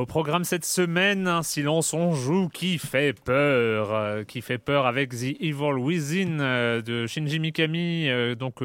[0.00, 4.86] Au programme cette semaine, un silence on joue qui fait peur, euh, qui fait peur
[4.86, 8.62] avec The Evil Within euh, de Shinji Mikami, euh, donc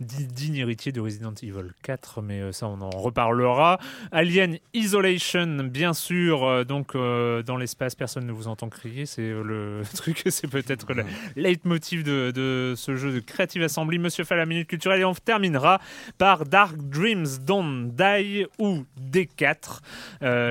[0.00, 3.78] digne héritier de Resident Evil 4, mais euh, ça on en reparlera.
[4.12, 9.28] Alien Isolation, bien sûr, euh, donc euh, dans l'espace, personne ne vous entend crier, c'est
[9.28, 11.04] le truc, c'est peut-être le
[11.36, 13.98] leitmotiv de, de, ce jeu de Creative Assembly.
[13.98, 15.80] Monsieur fait la minute culturelle et on terminera
[16.16, 19.80] par Dark Dreams Don't Die ou D4,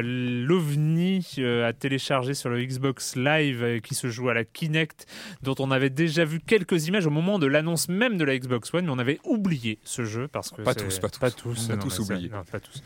[0.04, 5.08] l'OVNI à télécharger sur le Xbox Live qui se joue à la Kinect,
[5.42, 8.74] dont on avait déjà vu quelques images au moment de l'annonce même de la Xbox
[8.74, 11.32] One, mais on avait oublié oublié ce jeu parce que pas tous, pas tous, pas
[11.32, 12.30] tous, on a tous oublié.
[12.30, 12.84] Non, pas tous.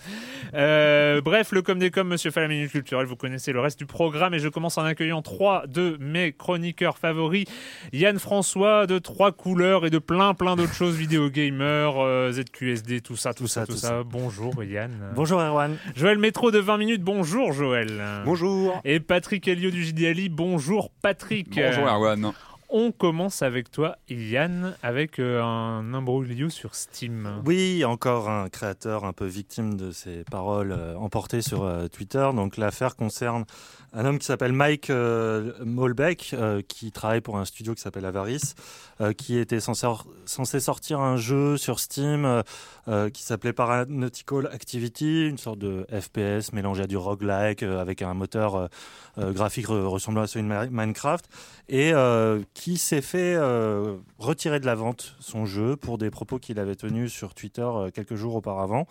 [0.53, 3.79] Euh, bref, le comme des comme, Monsieur fait la minute culturelle, vous connaissez le reste
[3.79, 7.45] du programme et je commence en accueillant trois de mes chroniqueurs favoris,
[7.91, 13.01] Yann François de trois couleurs et de plein plein d'autres choses, vidéo gamer, euh, ZQSD,
[13.01, 14.03] tout ça, tout, ça, tout, ça.
[14.03, 14.91] Bonjour Yann.
[15.15, 15.77] Bonjour Erwan.
[15.95, 18.01] Joël Métro de 20 minutes, bonjour Joël.
[18.25, 18.79] Bonjour.
[18.85, 21.55] Et Patrick Elio du JDLI, bonjour Patrick.
[21.55, 22.33] Bonjour Erwan.
[22.75, 27.43] On commence avec toi, Yann, avec euh, un imbroglio sur Steam.
[27.45, 32.27] Oui, encore un créateur un peu victime de ses paroles euh, emportées sur euh, Twitter.
[32.33, 33.45] Donc l'affaire concerne
[33.93, 36.35] un homme qui s'appelle Mike Molbeck,
[36.67, 38.55] qui travaille pour un studio qui s'appelle Avarice,
[39.19, 39.85] qui était censé,
[40.25, 42.41] censé, sortir un jeu sur Steam
[43.13, 48.67] qui s'appelait Paranautical Activity, une sorte de FPS mélangé à du roguelike avec un moteur
[49.17, 51.25] graphique ressemblant à celui de Minecraft,
[51.69, 51.93] et
[52.53, 56.59] qui qui s'est fait euh, retirer de la vente son jeu pour des propos qu'il
[56.59, 58.87] avait tenus sur Twitter euh, quelques jours auparavant,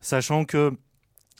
[0.00, 0.72] sachant que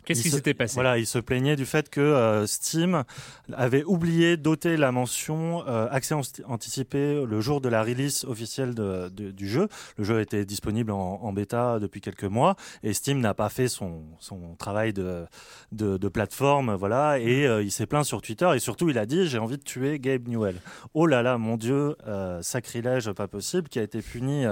[0.04, 3.04] Qu'est-ce qui s'était passé Voilà, il se plaignait du fait que euh, Steam
[3.52, 6.14] avait oublié d'ôter la mention euh, accès
[6.46, 9.68] anticipé le jour de la release officielle de, du jeu.
[9.96, 13.68] Le jeu était disponible en, en bêta depuis quelques mois et Steam n'a pas fait
[13.68, 15.24] son, son travail de,
[15.72, 17.18] de, de plateforme, voilà.
[17.18, 19.62] Et euh, il s'est plaint sur Twitter et surtout il a dit j'ai envie de
[19.62, 20.56] tuer Gabe Newell.
[20.92, 21.96] Oh là là, mon Dieu,
[22.42, 24.44] sacrilège pas possible, qui a été puni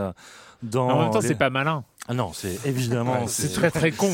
[0.62, 0.89] dans.
[0.89, 1.84] en même temps, c'est pas malin.
[2.09, 3.27] Ah non, c'est évidemment.
[3.27, 4.11] c'est très très con.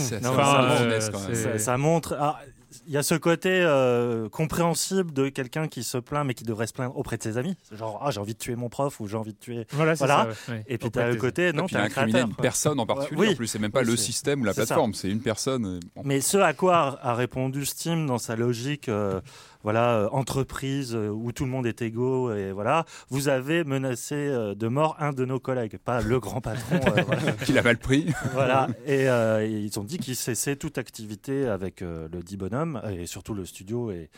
[1.58, 2.16] ça, montre.
[2.18, 2.38] Ah,
[2.86, 6.66] il y a ce côté euh, compréhensible de quelqu'un qui se plaint mais qui devrait
[6.66, 7.56] se plaindre auprès de ses amis.
[7.72, 9.66] Genre, ah, j'ai envie de tuer mon prof ou j'ai envie de tuer.
[9.72, 10.28] Voilà, voilà.
[10.46, 13.30] Ça, Et puis tu as le côté, non, tu as incriminé une personne en particulier.
[13.30, 15.66] En plus, c'est même pas le système ou la plateforme, c'est une personne.
[15.66, 18.88] Euh, mais ce à quoi a répondu Steam dans sa logique.
[18.88, 19.20] Euh,
[19.68, 24.14] voilà, euh, entreprise euh, où tout le monde est égaux et voilà, vous avez menacé
[24.14, 26.80] euh, de mort un de nos collègues, pas le grand patron
[27.44, 28.06] qui l'a mal pris.
[28.32, 29.04] voilà, et,
[29.44, 33.90] ils ont dit qu'ils cessaient toute activité avec le dit bonhomme et surtout le studio
[33.90, 34.08] et,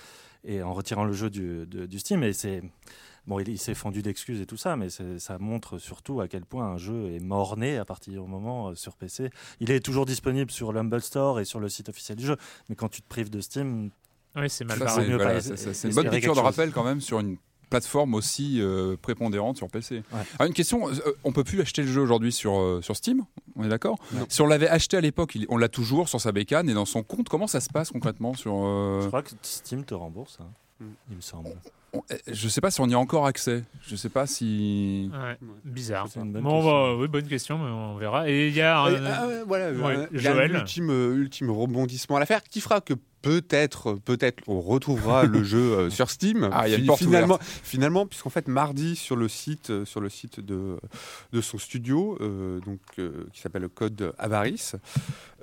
[0.44, 2.62] et en retirant le jeu du, du Steam et c'est
[3.26, 6.66] Bon, il, s'est fendu d'excuses et tout ça, mais ça montre surtout à quel point
[6.66, 9.30] un jeu est mort-né à partir du moment sur PC.
[9.60, 12.36] Il est toujours disponible sur l'Humble Store et sur le site officiel du jeu,
[12.68, 13.90] mais quand tu te prives de Steam,
[14.36, 14.78] oui, c'est mal
[15.40, 17.36] C'est une bonne piqûre de rappel quand même sur une
[17.68, 18.60] plateforme aussi
[19.00, 20.02] prépondérante sur PC.
[20.38, 20.88] Alors, une question,
[21.24, 23.24] on peut plus acheter le jeu aujourd'hui sur, sur Steam,
[23.56, 23.98] on est d'accord?
[24.28, 27.02] Si on l'avait acheté à l'époque, on l'a toujours sur sa bécane et dans son
[27.02, 28.52] compte, comment ça se passe concrètement sur
[29.02, 30.48] Je crois que Steam te rembourse, hein,
[30.80, 30.86] mm.
[31.10, 31.50] il me semble.
[32.10, 33.64] Eh, je sais pas si on y a encore accès.
[33.86, 35.10] Je sais pas si.
[35.64, 36.08] bizarre.
[36.14, 38.28] bonne, bon, oui, bonne question, mais on verra.
[38.28, 39.72] Et il y a un, ah, voilà,
[40.12, 40.52] Joël.
[40.54, 45.58] ultime, euh, ultime rebondissement à l'affaire qui fera que peut-être, peut-être, on retrouvera le jeu
[45.58, 46.48] euh, sur Steam.
[46.52, 49.84] Ah, il y a une porte finalement, finalement, puisqu'en fait mardi sur le site, euh,
[49.84, 50.76] sur le site de
[51.32, 52.18] de son studio,
[52.64, 52.80] donc
[53.32, 54.76] qui s'appelle Code Avarice,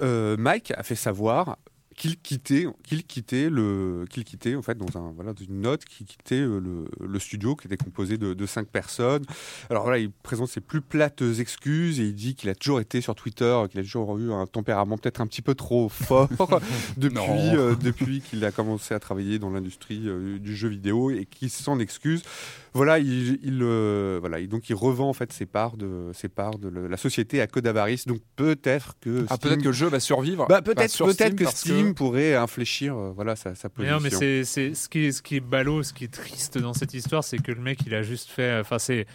[0.01, 1.57] Mike a fait savoir
[1.97, 6.05] qu'il quittait, qu'il quittait le, qu'il quittait en fait dans un voilà une note, qu'il
[6.05, 9.25] quittait euh, le, le, studio qui était composé de, de, cinq personnes.
[9.71, 13.01] Alors voilà, il présente ses plus plates excuses et il dit qu'il a toujours été
[13.01, 16.29] sur Twitter, qu'il a toujours eu un tempérament peut-être un petit peu trop fort
[16.97, 21.25] depuis euh, depuis qu'il a commencé à travailler dans l'industrie euh, du jeu vidéo et
[21.25, 22.21] qu'il s'en excuse
[22.77, 26.69] voilà, il, il voilà, donc il revend en fait ses parts de ses parts de
[26.69, 28.05] la société à Code Avarice.
[28.05, 30.45] Donc peut-être que ah, peut-être que le jeu va survivre.
[30.47, 33.99] Bah, peut-être peut-être que Steam pourrait infléchir euh, voilà sa, sa position.
[33.99, 36.57] Mais non, mais c'est ce qui est ce qui est ballot, ce qui est triste
[36.57, 39.07] dans cette histoire, c'est que le mec il a juste fait, enfin c'est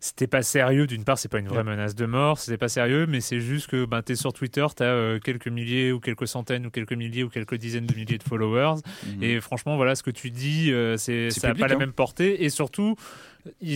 [0.00, 0.86] c'était pas sérieux.
[0.86, 3.68] D'une part, c'est pas une vraie menace de mort, c'était pas sérieux, mais c'est juste
[3.68, 6.70] que ben, tu es sur Twitter, tu as euh, quelques milliers ou quelques centaines ou
[6.70, 8.80] quelques milliers ou quelques dizaines de milliers de followers.
[9.06, 9.22] Mhm.
[9.22, 11.78] Et franchement, voilà, ce que tu dis, euh, c'est ça n'a pas la hein.
[11.78, 12.44] même portée.
[12.44, 12.96] Et surtout,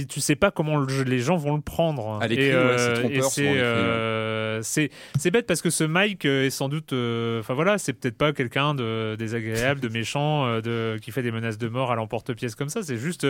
[0.09, 2.21] tu sais pas comment les gens vont le prendre.
[2.23, 7.79] À et, euh, c'est c'est bête parce que ce Mike est sans doute, enfin voilà,
[7.79, 11.91] c'est peut-être pas quelqu'un de désagréable, de méchant, de qui fait des menaces de mort
[11.91, 12.83] à l'emporte-pièce comme ça.
[12.83, 13.27] C'est juste,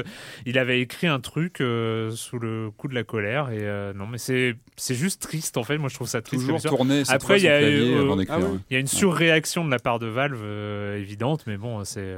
[0.47, 3.51] il avait écrit un truc sous le de la colère.
[3.51, 5.79] Et euh, non, mais c'est c'est juste triste en fait.
[5.79, 6.45] Moi, je trouve ça triste.
[6.45, 7.03] Toujours tourner.
[7.09, 8.39] Après, il y a euh, ah
[8.71, 12.15] il y a une surréaction de la part de Valve euh, évidente, mais bon, c'est.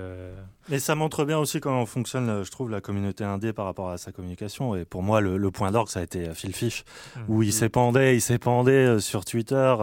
[0.69, 3.99] Mais ça montre bien aussi comment fonctionne, je trouve, la communauté indé par rapport à
[3.99, 4.75] sa communication.
[4.77, 6.85] Et pour moi, le, point d'orgue, ça a été Phil Fish,
[7.17, 7.21] mmh.
[7.29, 9.75] où il s'épandait, il s'épandait sur Twitter,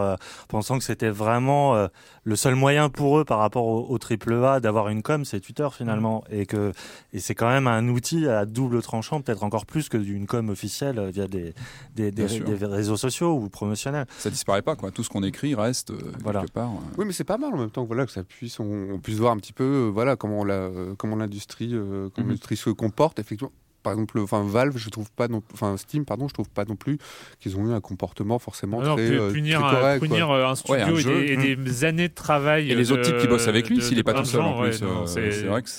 [0.47, 1.87] pensant que c'était vraiment
[2.23, 5.67] le seul moyen pour eux par rapport au, triple A d'avoir une com, c'est Twitter
[5.71, 6.35] finalement, mmh.
[6.35, 6.71] et que
[7.13, 10.49] et c'est quand même un outil à double tranchant, peut-être encore plus que d'une com
[10.49, 11.53] officielle via des
[11.95, 12.25] des, des,
[12.65, 14.05] réseaux sociaux ou promotionnels.
[14.17, 14.91] Ça disparaît pas, quoi.
[14.91, 16.41] Tout ce qu'on écrit reste euh, voilà.
[16.41, 16.69] quelque part.
[16.69, 16.95] Euh.
[16.97, 19.33] Oui, mais c'est pas mal en même temps, voilà, que ça puisse, on, puisse voir
[19.33, 22.29] un petit peu, euh, voilà, comment la, comment l'industrie, comment mmh.
[22.29, 23.51] l'industrie se comporte effectivement
[23.81, 26.97] par exemple, enfin Valve, je trouve pas, enfin Steam, pardon, je trouve pas non plus
[27.39, 30.03] qu'ils ont eu un comportement forcément très, euh, punir, très correct.
[30.03, 31.85] Punir un studio et, des, mmh.
[31.85, 32.71] années de travail.
[32.71, 34.81] Et les autres types qui bossent avec lui, s'il est pas tout seul en plus.
[34.83, 35.69] Euh, c'est vrai que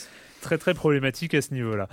[0.40, 1.88] très très problématique à ce niveau-là.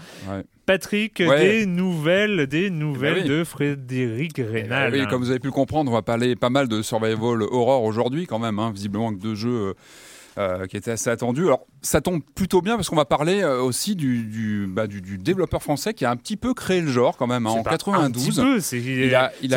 [0.66, 4.94] Patrick, des nouvelles, des nouvelles eh ben de Frédéric Rénal.
[4.96, 7.44] Eh oui, comme vous avez pu le comprendre, on va parler pas mal de survival
[7.44, 8.58] horror aujourd'hui quand même.
[8.60, 9.76] Hein, visiblement que deux jeux
[10.40, 11.48] euh, qui étaient assez attendus.
[11.48, 15.02] Alors ça tombe plutôt bien parce qu'on va parler euh, aussi du, du, bah, du,
[15.02, 17.64] du, développeur français qui a un petit peu créé le genre quand même hein, en
[17.64, 18.62] 92.
[18.62, 18.80] C'est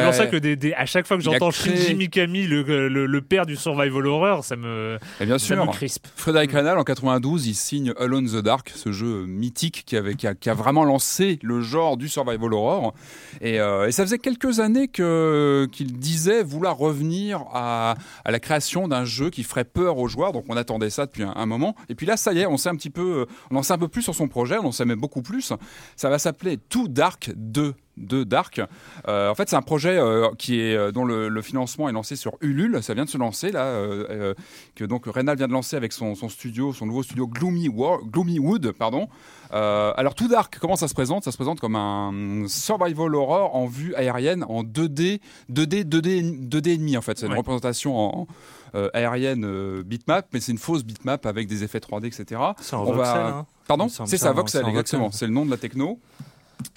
[0.04, 1.76] pour ça que des, à chaque fois que j'entends créé...
[1.76, 6.06] Shinji Mikami, le, le, le, père du survival horror, ça me, Et bien sûr, crispe.
[6.16, 10.26] Frédéric Renal en 92, il signe Alone the Dark, ce jeu mythique qui, avait, qui,
[10.26, 12.94] a, qui a vraiment lancé le genre du survival horror.
[13.40, 17.94] Et, euh, et ça faisait quelques années que qu'il disait vouloir revenir à,
[18.24, 20.32] à la création d'un jeu qui ferait peur aux joueurs.
[20.32, 21.74] Donc on attendait ça depuis un, un moment.
[21.88, 23.78] Et puis là ça y est, on sait un petit peu, on en sait un
[23.78, 25.52] peu plus sur son projet, on en sait même beaucoup plus.
[25.96, 28.60] Ça va s'appeler Too Dark 2 de Dark.
[29.08, 32.14] Euh, en fait, c'est un projet euh, qui est euh, dont le, financement est lancé
[32.14, 32.82] sur Ulule.
[32.82, 33.74] Ça vient de se lancer là,
[34.76, 37.68] que donc Reynal vient de lancer avec son, studio, son nouveau studio Gloomy,
[38.04, 39.08] Gloomy Wood, pardon.
[39.50, 41.24] alors Too Dark, comment ça se présente?
[41.24, 46.68] Ça se présente comme un survival horror en vue aérienne en 2D, 2D, 2D, 2D
[46.68, 47.18] et demi en fait.
[47.18, 48.26] C'est une représentation en
[48.94, 52.40] aérienne bitmap, mais c'est une fausse bitmap avec des effets 3D, etc.
[52.60, 53.46] C'est en voxel, hein.
[53.66, 53.88] Pardon?
[53.88, 55.10] C'est ça, voxel, exactement.
[55.10, 55.98] C'est le nom de la techno.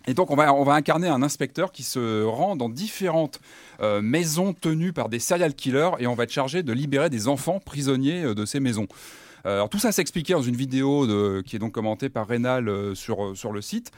[0.08, 3.40] Et donc on va, incarner un inspecteur qui se rend dans différentes
[3.82, 7.28] euh, maisons tenues par des serial killers et on va être chargé de libérer des
[7.28, 8.88] enfants prisonniers euh, de ces maisons.
[9.46, 11.08] Euh, alors tout ça s'expliquait dans une vidéo
[11.46, 13.92] qui est donc commentée par Rénal euh, sur, euh, sur le site.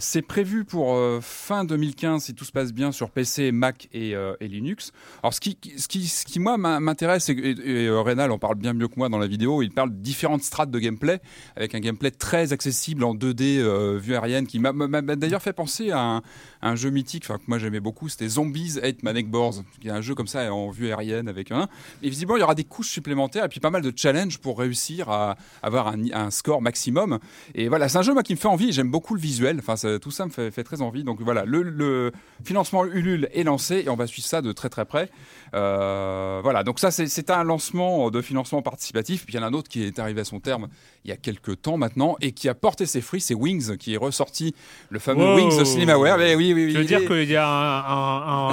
[0.00, 4.48] c'est prévu pour fin 2015 si tout se passe bien sur PC, Mac et, et
[4.48, 4.92] Linux.
[5.22, 8.72] Alors ce qui, ce qui, ce qui moi m'intéresse, et, et, Rénal en parle bien
[8.72, 11.20] mieux que moi dans la vidéo, il parle de différentes strates de gameplay,
[11.56, 16.00] avec un gameplay très accessible en 2D vue aérienne, qui m'a d'ailleurs fait penser à
[16.00, 16.22] un,
[16.64, 19.90] un jeu mythique, enfin que moi j'aimais beaucoup, c'était Zombies 8 Manic Boars, qui est
[19.90, 21.68] un jeu comme ça en vue aérienne avec un.
[22.02, 24.58] Et visiblement il y aura des couches supplémentaires et puis pas mal de challenges pour
[24.58, 27.18] réussir à avoir un, score maximum.
[27.54, 28.72] Et voilà, c'est un jeu moi qui me fait envie.
[28.72, 29.58] J'aime beaucoup le visuel.
[29.58, 31.04] Enfin, tout ça me fait, fait très envie.
[31.04, 34.70] Donc voilà, le, le financement Ulule est lancé et on va suivre ça de très
[34.70, 35.10] très près.
[35.54, 39.24] Euh, voilà, donc ça c'est- un lancement de financement participatif.
[39.24, 40.68] Puis il y en a un autre qui est arrivé à son terme
[41.04, 43.20] il y a quelques temps maintenant et qui a porté ses fruits.
[43.20, 44.54] C'est Wings qui est ressorti,
[44.90, 45.36] le fameux Wow.
[45.36, 46.18] Wings Cinemaware.
[46.18, 46.72] Mais oui, oui, oui.
[46.72, 47.78] Tu veux dire est- qu'il y a un,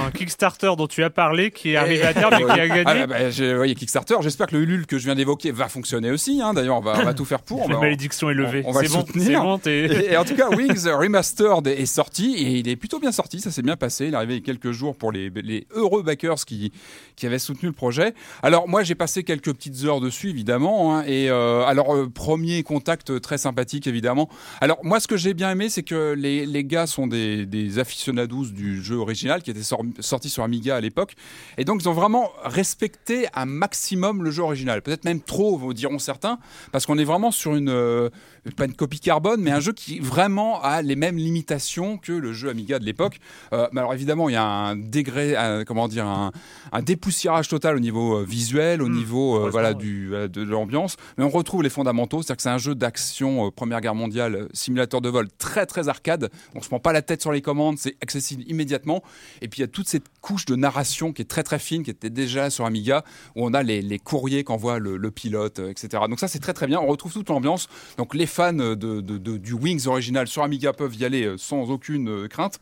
[0.02, 2.68] un- un Kickstarter dont tu as parlé qui est arrivé à terme et qui a
[2.68, 4.16] gagné Ah, bah, j'ai- oui, Kickstarter.
[4.22, 6.42] J'espère que le Ulule que je viens d'évoquer va fonctionner aussi.
[6.42, 6.54] hein.
[6.54, 7.68] D'ailleurs, on va, on va tout faire pour.
[7.70, 8.62] La malédiction est levée.
[8.66, 9.04] on- on va C'est le bon,
[9.44, 13.12] bon, Et, et en tout cas, Wings Remastered est sorti et il est plutôt bien
[13.12, 13.40] sorti.
[13.42, 14.08] Ça s'est bien passé.
[14.08, 16.72] Il est arrivé il y a quelques jours pour les, les heureux backers qui,
[17.16, 18.14] qui avaient soutenu le projet.
[18.42, 20.96] Alors, moi, j'ai passé quelques petites heures dessus, évidemment.
[20.98, 21.04] hein.
[21.06, 24.30] et euh, alors, euh, premier contact très sympathique, évidemment.
[24.60, 27.80] Alors, moi, ce que j'ai bien aimé, c'est que les, les gars sont des, des
[27.80, 31.14] aficionados du jeu original qui était sor- sorti sur Amiga à l'époque.
[31.58, 34.82] Et donc, ils ont vraiment respecté un maximum le jeu original.
[34.82, 36.40] Peut-être même trop, vous diront certains,
[36.72, 38.10] parce qu'on est vraiment sur une, euh,
[38.56, 42.34] pas une copie carbone, mais un jeu qui vraiment a les mêmes limitations que le
[42.34, 43.20] jeu Amiga de l'époque.
[43.52, 45.36] Mais alors évidemment, il y a un degré,
[45.68, 46.32] comment dire, un,
[46.72, 48.94] un dépoussiérage total au niveau euh, visuel, au Mm.
[48.94, 52.50] niveau euh, voilà du euh, de l'ambiance, mais on retrouve les fondamentaux, c'est-à-dire que c'est
[52.50, 56.30] un jeu d'action Première Guerre mondiale, simulateur de vol très très arcade.
[56.56, 59.04] On se prend pas la tête sur les commandes, c'est accessible immédiatement.
[59.42, 61.84] Et puis il y a toute cette couche de narration qui est très très fine,
[61.84, 63.04] qui était déjà sur Amiga,
[63.36, 66.04] où on a les, les courriers qu'envoie le, le pilote, etc.
[66.10, 66.80] Donc ça c'est très très bien.
[66.80, 67.68] On retrouve toute l'ambiance.
[67.98, 71.70] Donc les fans de, de- de- du Wings original sur Amiga peuvent y aller sans
[71.70, 72.60] aucune crainte.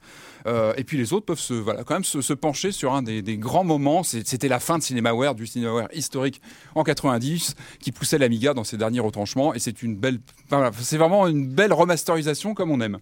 [0.48, 3.02] Euh, et puis les autres peuvent se, voilà, quand même se, se pencher sur un
[3.02, 4.04] des, des grands moments.
[4.04, 6.42] C'était la fin de Cinemaware, du Cinemaware historique
[6.76, 9.54] en 90, qui poussait l'Amiga dans ses derniers retranchements.
[9.54, 10.20] Et c'est une belle,
[10.50, 13.00] voilà, c'est vraiment une belle remasterisation comme on aime.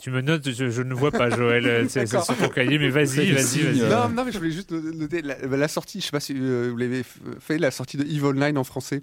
[0.00, 1.66] Tu me notes, je, je ne vois pas, Joël.
[1.66, 3.80] euh, C'est sur ton cahier, mais vas-y, vas-y, vas-y.
[3.90, 5.98] Non, non, mais je voulais juste noter la, la sortie.
[6.00, 7.02] Je sais pas si euh, vous l'avez
[7.40, 9.02] fait, la sortie de Eve Online en français.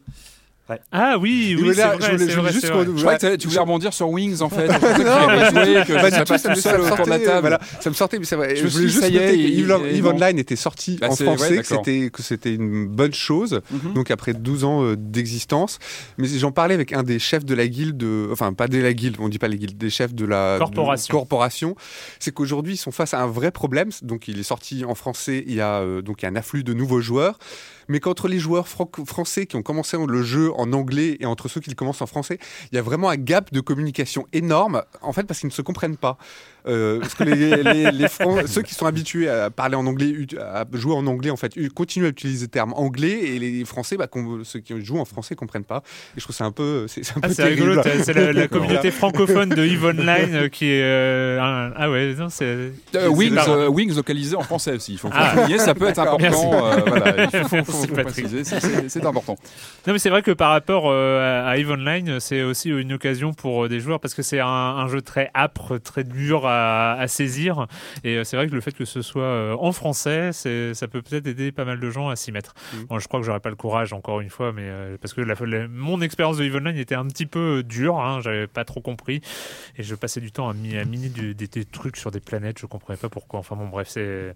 [0.91, 2.86] Ah oui, oui, c'est je vrai, voulais- je voulais vrai, juste vrai.
[2.86, 4.67] Je que tu voulais rebondir sur Wings en fait.
[4.72, 6.55] Je pensais que tu allais jouer, que Pas je du serais tout, pas ça me,
[6.55, 7.41] seul ça me autour de la sortait, table.
[7.41, 8.55] voilà, ça me sortait, mais c'est vrai.
[8.55, 9.60] Je voulais juste ça y est, noter que il-
[9.95, 10.10] Eve bon.
[10.15, 13.62] Online était sorti Bah, en ouais, français, que c'était que c'était une bonne chose.
[13.69, 13.93] Mhm.
[13.93, 15.77] Donc après 12 ans euh, d'existence,
[16.17, 18.93] mais j'en parlais avec un des chefs de la guilde, euh, enfin pas de la
[18.93, 20.57] guilde, on dit pas la guilde, des chefs de la
[21.10, 21.75] Corporation.
[22.19, 23.89] c'est qu'aujourd'hui ils sont face à un vrai problème.
[24.01, 26.36] Donc il est sorti en français, il y a euh, donc il y a un
[26.36, 27.38] afflux de nouveaux joueurs,
[27.87, 31.61] mais qu'entre les joueurs français qui ont commencé le jeu en anglais et entre ceux
[31.61, 32.39] qui le commencent en français,
[32.71, 35.61] il y a vraiment un gap de communication énorme, en fait parce qu'ils ne se
[35.61, 36.17] comprennent pas.
[36.67, 40.13] Euh, parce que les, les- les Fran- ceux qui sont habitués à parler en anglais,
[40.39, 43.98] à jouer en anglais, en fait, continuent à utiliser le terme anglais et les Français,
[43.98, 44.07] bah,
[44.43, 45.84] ceux qui jouent en français, comprennent pas.
[46.15, 48.91] Et je trouve que c'est un peu, c'est Ah, peu c'est rigolo, c'est la, communauté
[48.91, 50.81] francophone de Eve Online euh, qui est.
[50.84, 52.45] euh, un- Ah ouais, non, c'est.
[52.45, 54.93] Euh, Wings, euh, Wings localisé en français aussi.
[54.93, 55.36] Il faut Ah.
[55.36, 56.65] souligner, ça peut être important.
[56.65, 59.36] euh, voilà, il faut, faut- faut- faut préciser, c'est- important.
[59.86, 63.34] Non, mais c'est vrai que par rapport euh, à Eve Online, c'est aussi une occasion
[63.34, 66.54] pour euh, des joueurs parce que c'est un, un jeu très âpre, très dur à,
[67.00, 67.67] à saisir.
[68.03, 71.01] Et euh, c'est vrai que le fait que ce soit euh, en français, ça peut
[71.01, 72.53] peut-être aider pas mal de gens à s'y mettre.
[72.74, 72.83] Mm.
[72.89, 75.21] Bon, je crois que j'aurais pas le courage encore une fois, mais euh, parce que
[75.21, 78.00] la, la- mon expérience de Eve Online était un petit peu dure.
[78.00, 79.21] Hein, J'avais pas trop compris
[79.77, 82.59] et je passais du temps à, à miner du- des, des trucs sur des planètes.
[82.59, 83.39] Je comprenais pas pourquoi.
[83.39, 84.33] Enfin bon, bref, c'est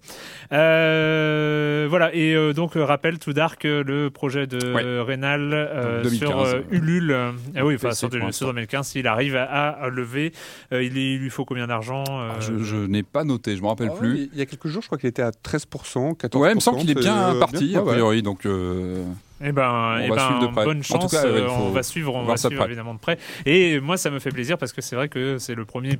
[0.52, 2.14] euh, voilà.
[2.14, 5.00] Et euh, donc rappel tout dark le projet de Ouais.
[5.00, 7.16] Rénal 2015, sur Ulule.
[7.56, 8.32] ah oui, enfin sur, pour l'instant.
[8.32, 10.32] sur 2015, s'il arrive à, à lever,
[10.70, 13.88] il, il lui faut combien d'argent euh, Je, je n'ai pas noté, je me rappelle
[13.90, 14.30] Ah ouais, plus.
[14.32, 16.38] Il y a quelques jours, je crois qu'il était à 13%, 14%.
[16.38, 17.80] Ouais, il me semble qu'il est bien euh, parti, bien.
[17.80, 17.92] a ouais.
[17.92, 18.22] priori.
[18.22, 19.04] Donc, euh,
[19.42, 20.64] Eh ben, On eh va ben, suivre de près.
[20.64, 21.04] bonne En chance.
[21.10, 23.18] tout cas, euh, on va suivre, on voir va suivre évidemment de près.
[23.46, 25.98] Et moi, ça me fait plaisir parce que c'est vrai que c'est le premier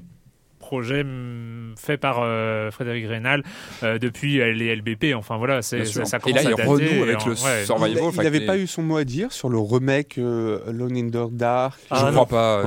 [0.71, 1.05] projet
[1.77, 3.43] fait par euh, Frédéric Rénal
[3.83, 5.15] euh, depuis les LBP.
[5.17, 6.97] Enfin voilà, c'est, ça, ça Et commence là, il à dater.
[6.99, 8.03] Et avec en- le ouais, Survival.
[8.15, 11.33] Il- n'avait pas eu son mot à dire sur le remake euh, Alone in the
[11.35, 11.75] Dark?
[11.91, 12.62] je ne crois pas.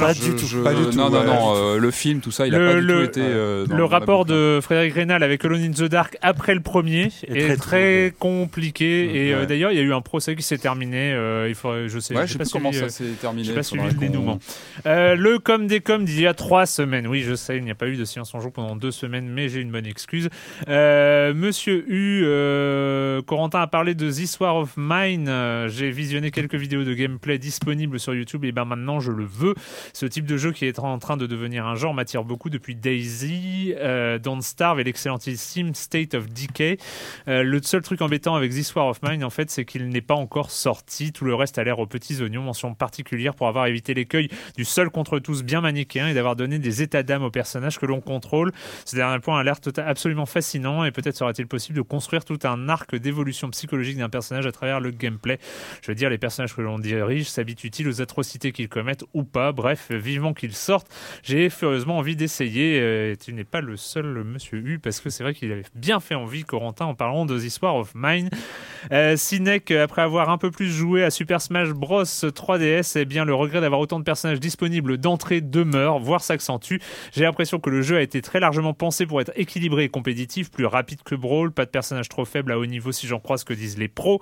[0.00, 1.26] Pas je- du tout, je- pas du tout, Non, non, ouais.
[1.26, 1.54] non.
[1.56, 3.20] euh, le film, tout ça, il Le- a pas du tout été.
[3.22, 7.36] euh, le rapport de Frédéric Rénal avec Alone in the Dark après le premier Est
[7.36, 9.26] est, très, très, compliqué.
[9.26, 11.12] Et euh, d'ailleurs, il y a eu un procès qui s'est terminé.
[11.14, 13.44] euh, il faudrait, je sais, Ouais, je sais pas comment ça s'est terminé.
[13.46, 14.38] j'ai pas suivi le dénouement.
[14.84, 17.06] Le com des com d'il y a trois semaines.
[17.06, 19.28] Oui, je sais, il n'y a pas eu de Science en jour pendant deux semaines,
[19.28, 20.28] mais j'ai une bonne excuse.
[20.68, 25.30] Euh, Monsieur U, euh, Corentin a parlé de This War of Mine.
[25.68, 29.54] J'ai visionné quelques vidéos de gameplay disponibles sur YouTube et ben maintenant je le veux.
[29.92, 32.74] Ce type de jeu qui est en train de devenir un genre m'attire beaucoup depuis
[32.74, 36.78] Daisy, euh, Don't Starve et l'excellentissime State of Decay.
[37.28, 40.00] Euh, le seul truc embêtant avec This War of Mine, en fait, c'est qu'il n'est
[40.00, 41.12] pas encore sorti.
[41.12, 42.42] Tout le reste a l'air aux petits oignons.
[42.42, 46.58] Mention particulière pour avoir évité l'écueil du seul contre tous bien manichéen et d'avoir donné
[46.58, 48.50] des états d'âme aux personnage que l'on contrôle.
[48.86, 52.70] Ce dernier point a l'air absolument fascinant et peut-être sera-t-il possible de construire tout un
[52.70, 55.38] arc d'évolution psychologique d'un personnage à travers le gameplay.
[55.82, 59.52] Je veux dire, les personnages que l'on dirige s'habituent-ils aux atrocités qu'ils commettent ou pas?
[59.52, 60.88] Bref, vivement qu'ils sortent.
[61.22, 62.80] J'ai furieusement envie d'essayer.
[62.80, 66.00] Euh, tu n'es pas le seul monsieur U parce que c'est vrai qu'il avait bien
[66.00, 68.30] fait envie, Corentin, en parlant de The Histoire of Mine.
[68.92, 73.26] Euh, Sinek, après avoir un peu plus joué à Super Smash Bros 3DS, eh bien,
[73.26, 76.76] le regret d'avoir autant de personnages disponibles d'entrée demeure, voire s'accentue.
[77.12, 80.50] J'ai l'impression que le jeu a été très largement pensé pour être équilibré et compétitif,
[80.50, 83.38] plus rapide que Brawl, pas de personnages trop faibles à haut niveau si j'en crois
[83.38, 84.20] ce que disent les pros,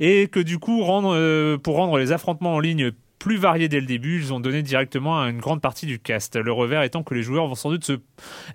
[0.00, 3.86] et que du coup, euh, pour rendre les affrontements en ligne plus variés dès le
[3.86, 6.34] début, ils ont donné directement à une grande partie du cast.
[6.34, 7.92] Le revers étant que les joueurs vont sans doute se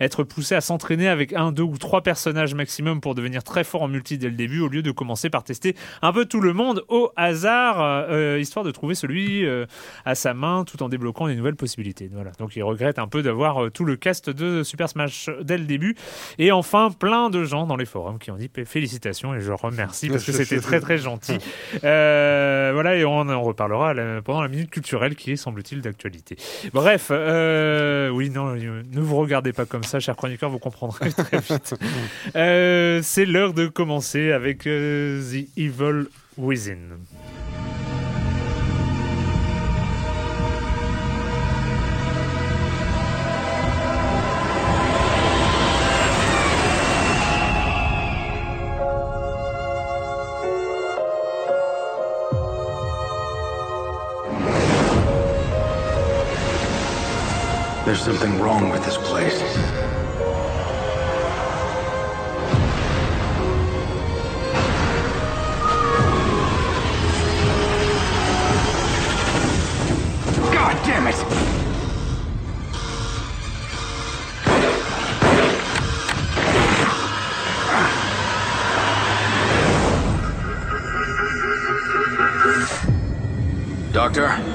[0.01, 3.83] être poussés à s'entraîner avec un, deux ou trois personnages maximum pour devenir très fort
[3.83, 6.51] en multi dès le début, au lieu de commencer par tester un peu tout le
[6.51, 9.65] monde au hasard, euh, histoire de trouver celui euh,
[10.03, 12.09] à sa main tout en débloquant des nouvelles possibilités.
[12.11, 12.31] Voilà.
[12.37, 15.63] Donc il regrette un peu d'avoir euh, tout le cast de Super Smash dès le
[15.63, 15.95] début.
[16.39, 20.09] Et enfin, plein de gens dans les forums qui ont dit félicitations et je remercie
[20.09, 21.37] parce que c'était très très gentil.
[21.81, 23.93] voilà, et on en reparlera
[24.25, 26.37] pendant la culturel qui est, semble-t-il, d'actualité.
[26.73, 31.39] Bref, euh, oui, non, ne vous regardez pas comme ça, cher chroniqueur, vous comprendrez très
[31.39, 31.75] vite.
[32.35, 36.05] Euh, c'est l'heure de commencer avec euh, The Evil
[36.37, 36.97] Within.
[58.87, 59.41] This place.
[70.53, 71.17] God damn it!
[83.91, 84.46] Doctor?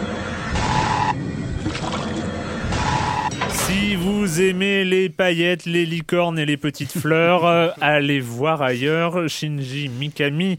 [4.41, 9.29] Aimez les paillettes, les licornes et les petites fleurs, euh, allez voir ailleurs.
[9.29, 10.59] Shinji Mikami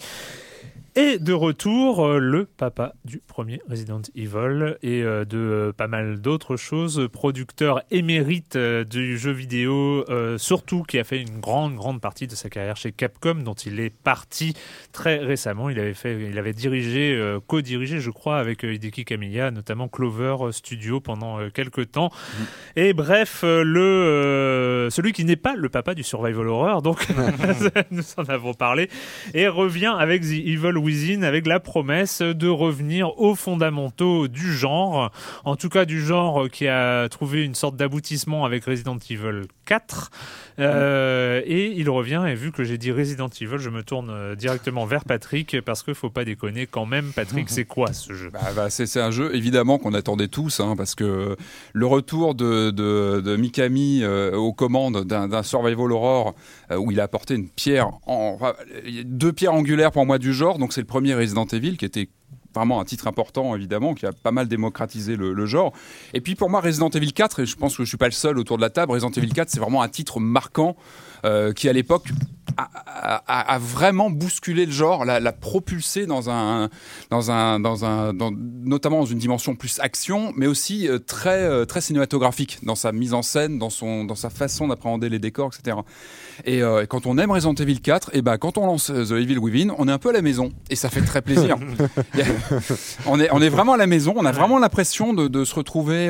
[0.96, 5.88] et de retour, euh, le papa du premier Resident Evil et euh, de euh, pas
[5.88, 10.06] mal d'autres choses, producteur émérite du jeu vidéo,
[10.38, 13.80] surtout qui a fait une grande grande partie de sa carrière chez Capcom, dont il
[13.80, 14.54] est parti
[14.92, 15.70] très récemment.
[15.70, 21.00] Il avait fait, il avait dirigé, co-dirigé, je crois, avec Hideki Kamiya, notamment Clover Studio
[21.00, 22.12] pendant quelques temps.
[22.14, 22.44] Mm.
[22.80, 27.08] Et bref, le celui qui n'est pas le papa du survival horror, donc
[27.92, 28.90] nous en avons parlé,
[29.34, 30.83] et revient avec The Evil
[31.24, 35.12] Avec la promesse de revenir aux fondamentaux du genre,
[35.46, 40.12] en tout cas du genre qui a trouvé une sorte d'aboutissement avec Resident Evil 4.
[40.60, 44.36] Euh, et il revient, et vu que j'ai dit Resident Evil, je me tourne euh,
[44.36, 47.12] directement vers Patrick, parce qu'il faut pas déconner quand même.
[47.16, 48.30] Patrick, c'est quoi ce jeu?
[48.32, 51.36] Bah, bah, c'est, un jeu évidemment qu'on attendait tous, hein, parce que
[51.74, 56.36] le retour de, de, Mikami euh, aux commandes d'un, survival horror
[56.76, 58.38] où il a apporté une pierre, en,
[59.06, 62.10] deux pierres angulaires pour moi du genre, donc c'est le premier Resident Evil qui était
[62.54, 65.74] vraiment un titre important évidemment qui a pas mal démocratisé le, genre.
[66.14, 68.12] Et puis pour moi Resident Evil 4 et je pense que je suis pas le
[68.12, 70.76] seul autour de la table, Resident Evil 4 c'est vraiment un titre marquant
[71.26, 72.10] euh, qui à l'époque
[72.58, 76.70] a, vraiment bousculé le genre, l'a, propulsé dans un,
[77.10, 81.66] dans un, dans un, notamment dans une dimension plus action, mais aussi euh, très, euh,
[81.66, 85.52] très cinématographique dans sa mise en scène, dans son, dans sa façon d'appréhender les décors,
[85.58, 85.78] etc.
[86.46, 89.74] Et, quand on aime Resident Evil 4, et ben quand on lance The Evil Within,
[89.78, 91.58] on est un peu à la maison et ça fait très plaisir.
[93.06, 95.56] on est, on est vraiment à la maison, on a vraiment l'impression de, de, se
[95.56, 96.10] retrouver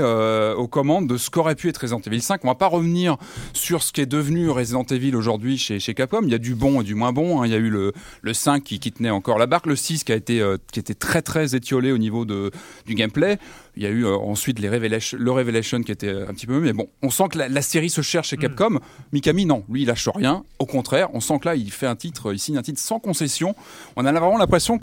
[0.57, 2.41] aux commandes de ce qu'aurait pu être Resident Evil 5.
[2.43, 3.17] On va pas revenir
[3.53, 6.21] sur ce qui est devenu Resident Evil aujourd'hui chez, chez Capcom.
[6.23, 7.41] Il y a du bon et du moins bon.
[7.41, 7.47] Hein.
[7.47, 10.03] Il y a eu le, le 5 qui, qui, tenait encore la barque, le 6
[10.03, 12.51] qui a été, euh, qui était très très étiolé au niveau de,
[12.85, 13.37] du gameplay.
[13.75, 16.61] Il y a eu euh, ensuite les le Revelation qui était un petit peu mieux.
[16.61, 18.41] Mais bon, on sent que la, série se cherche chez mm.
[18.41, 18.79] Capcom.
[19.11, 19.63] Mikami, non.
[19.69, 20.43] Lui, il lâche rien.
[20.59, 22.99] Au contraire, on sent que là, il fait un titre, il signe un titre sans
[22.99, 23.55] concession.
[23.95, 24.79] On a vraiment l'impression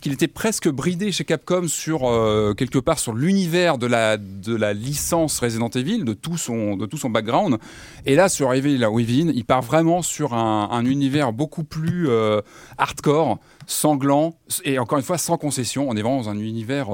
[0.00, 4.54] qu'il était presque bridé chez Capcom sur, euh, quelque part, sur l'univers de la, de
[4.54, 7.58] la licence Resident Evil, de tout son, de tout son background.
[8.06, 12.40] Et là, sur Evil Within, il part vraiment sur un, un univers beaucoup plus euh,
[12.76, 15.88] hardcore, sanglant, et encore une fois, sans concession.
[15.88, 16.88] On est vraiment dans un univers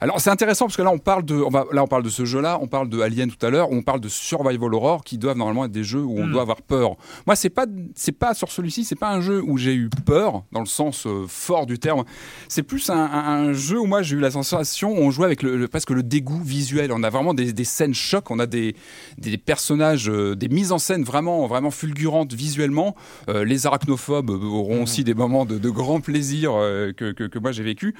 [0.00, 2.08] Alors c'est intéressant parce que là on parle de, on va, là on parle de
[2.10, 5.16] ce jeu-là, on parle de Alien tout à l'heure, on parle de Survival Horror qui
[5.18, 6.32] doivent normalement être des jeux où on Mm.
[6.32, 6.96] doit avoir peur.
[7.26, 10.42] Moi c'est pas, c'est pas sur celui-ci, c'est pas un jeu où j'ai eu peur
[10.52, 12.04] dans le sens euh, fort du terme.
[12.48, 15.68] C'est plus un, jeu où moi j'ai eu la sensation, on jouait avec le, le-
[15.68, 16.92] presque le dégoût visuel.
[16.92, 18.74] On a vraiment des, des scènes chocs, on a des,
[19.18, 22.94] des personnages, euh, des mises en scène vraiment, vraiment fulgurantes visuellement.
[23.28, 26.52] Euh, les arachnophobes auront aussi des moments de, de grand plaisir
[26.96, 27.94] que, que, que moi j'ai vécu.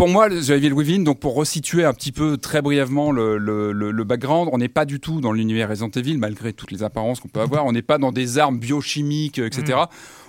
[0.00, 3.70] Pour moi, The Evil Within, donc pour resituer un petit peu très brièvement le, le,
[3.70, 7.20] le- background, on n'est pas du tout dans l'univers Resident Evil, malgré toutes les apparences
[7.20, 7.66] qu'on peut avoir.
[7.66, 9.78] On n'est pas dans des armes biochimiques, euh, etc.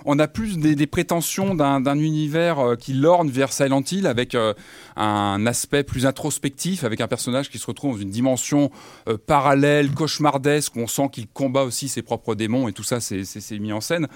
[0.04, 4.34] On a plus des, des prétentions d'un univers euh, qui lorne vers Silent Hill avec
[4.34, 4.52] euh,
[4.96, 8.70] un aspect plus introspectif, avec un personnage qui se retrouve dans une dimension
[9.08, 13.00] euh, parallèle, cauchemardesque, où on sent qu'il combat aussi ses propres démons et tout ça,
[13.00, 14.06] c'est mis en scène.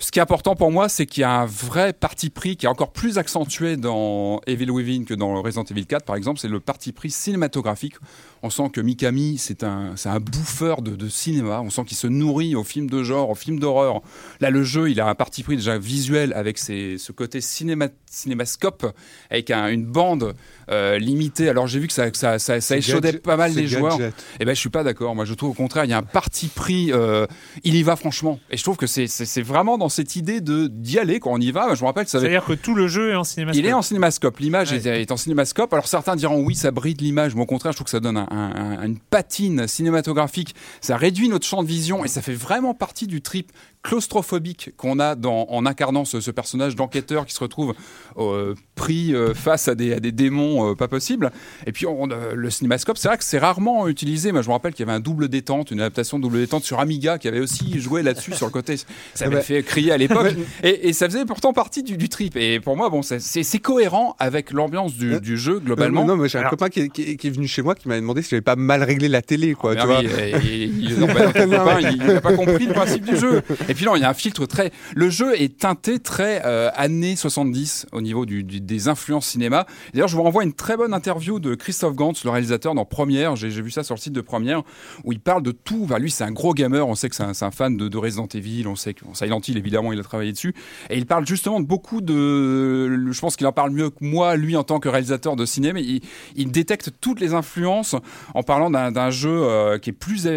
[0.00, 2.66] Ce qui est important pour moi, c'est qu'il y a un vrai parti pris qui
[2.66, 6.48] est encore plus accentué dans Evil Within que dans Resident Evil 4, par exemple, c'est
[6.48, 7.94] le parti pris cinématographique.
[8.42, 11.60] On sent que Mikami, c'est un, c'est un bouffeur de, de cinéma.
[11.62, 14.02] On sent qu'il se nourrit aux films de genre, aux films d'horreur.
[14.40, 17.88] Là, le jeu, il a un parti pris déjà visuel avec ses- ce côté cinéma,
[18.10, 18.86] cinémascope,
[19.30, 20.34] avec un- une bande
[20.70, 21.48] euh, limitée.
[21.48, 23.66] Alors, j'ai vu que ça, que ça, ça, ça C'est échaudait gadget- pas mal les
[23.68, 23.98] joueurs.
[24.40, 25.14] Eh ben, je suis pas d'accord.
[25.14, 26.90] Moi, je trouve au contraire, il y a un parti pris.
[26.92, 27.26] euh,
[27.64, 28.40] il y va franchement.
[28.50, 31.30] Et je trouve que c'est c'est- c'est vraiment dans cette idée de d'y aller quand
[31.32, 31.74] on y va.
[31.74, 33.52] Je me rappelle, ça avait- C'est-à-dire que tout le jeu est en cinéma.
[33.54, 34.38] il est en cinémascope.
[34.38, 34.78] L'image Ouais.
[34.86, 35.72] est, est en cinémascope.
[35.72, 38.16] Alors certains diront oui, ça bride l'image, mais au contraire, je trouve que ça donne
[38.16, 40.54] un- un- un- une patine cinématographique.
[40.80, 43.52] Ça réduit notre champ de vision et ça fait vraiment partie du trip
[43.84, 47.74] claustrophobique qu'on a dans, en incarnant ce, ce personnage d'enquêteur qui se retrouve
[48.18, 51.30] euh, pris euh, face à des, à des démons euh, pas possibles.
[51.66, 54.32] Et puis on, euh, le cinémascope, c'est vrai que c'est rarement utilisé.
[54.32, 56.64] Moi, je me rappelle qu'il y avait un double détente, une adaptation de double détente
[56.64, 58.76] sur Amiga qui avait aussi joué là-dessus sur le côté.
[58.76, 58.86] Ça
[59.26, 59.42] m'avait Ouais.
[59.42, 60.34] fait crier à l'époque.
[60.62, 62.36] et, et ça faisait pourtant partie du, du trip.
[62.36, 63.20] Et pour moi, bon, c'est-
[63.60, 66.02] cohérent avec l'ambiance du, Euh, du jeu globalement.
[66.02, 67.62] Euh, non, mais j'ai un Alors- copain qui est, qui est- qui est venu chez
[67.62, 69.74] moi qui m'avait demandé si j'avais pas mal réglé la télé, quoi.
[69.76, 70.00] Ah, tu vois.
[70.00, 73.04] oui, et- et- il- non, bah, ton Non, copain, il n'a pas compris le principe
[73.04, 73.42] du jeu.
[73.68, 74.70] Et non, il y a un filtre très.
[74.94, 79.66] Le jeu est teinté très euh, années 70 au niveau des influences cinéma.
[79.92, 83.36] D'ailleurs, je vous renvoie une très bonne interview de Christophe Gantz, le réalisateur, dans Première.
[83.36, 84.62] J'ai vu ça sur le site de Première,
[85.02, 85.88] où il parle de tout.
[85.98, 86.86] Lui, c'est un gros gamer.
[86.86, 88.66] On sait que c'est un, fan de, de Resident Evil.
[88.66, 90.54] On sait que Silent Hill, évidemment, il a travaillé dessus.
[90.90, 93.10] Et il parle justement de beaucoup de.
[93.10, 95.80] Je pense qu'il en parle mieux que moi, lui, en tant que réalisateur de cinéma.
[95.80, 97.96] Il, détecte toutes les influences
[98.34, 100.28] en parlant d'un jeu euh, qui est plus.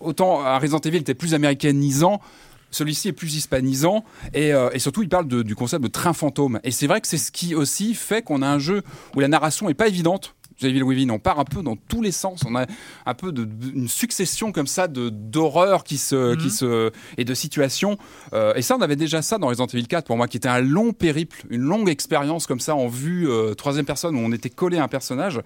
[0.00, 2.20] Autant un Resident Evil était plus américanisant.
[2.70, 4.04] Celui-ci est plus hispanisant
[4.34, 6.60] et, euh, et surtout il parle de- du concept de train fantôme.
[6.64, 8.82] Et c'est vrai que c'est ce qui aussi fait qu'on a un jeu
[9.16, 10.34] où la narration est pas évidente.
[10.62, 12.42] Evil Within, on part un peu dans tous les sens.
[12.46, 12.66] On a
[13.06, 16.36] un peu de, de- une succession comme ça de d'horreurs qui se, Mhm.
[16.36, 17.96] qui se et de situations.
[18.34, 20.50] Euh, et ça, on avait déjà ça dans Resident Evil 4 pour moi, qui était
[20.50, 24.32] un long périple, une longue expérience comme ça en vue euh, troisième personne où on
[24.32, 25.40] était collé à un personnage.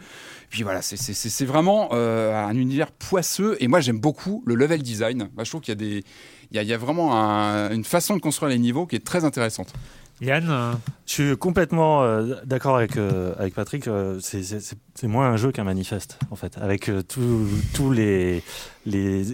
[0.50, 3.56] Puis voilà, c'est- vraiment euh, un univers poisseux.
[3.60, 5.28] Et moi, j'aime beaucoup le level design.
[5.38, 6.02] Je trouve qu'il y a des
[6.50, 8.96] il y a, il y a vraiment un- une façon de construire les niveaux qui
[8.96, 9.72] est très intéressante.
[10.20, 10.72] Yann, euh,
[11.06, 13.88] Je suis complètement euh, d'accord avec, euh, avec Patrick.
[13.88, 18.42] euh, c'est- moins un jeu qu'un manifeste, en fait, avec euh, tous tous les,
[18.86, 19.24] les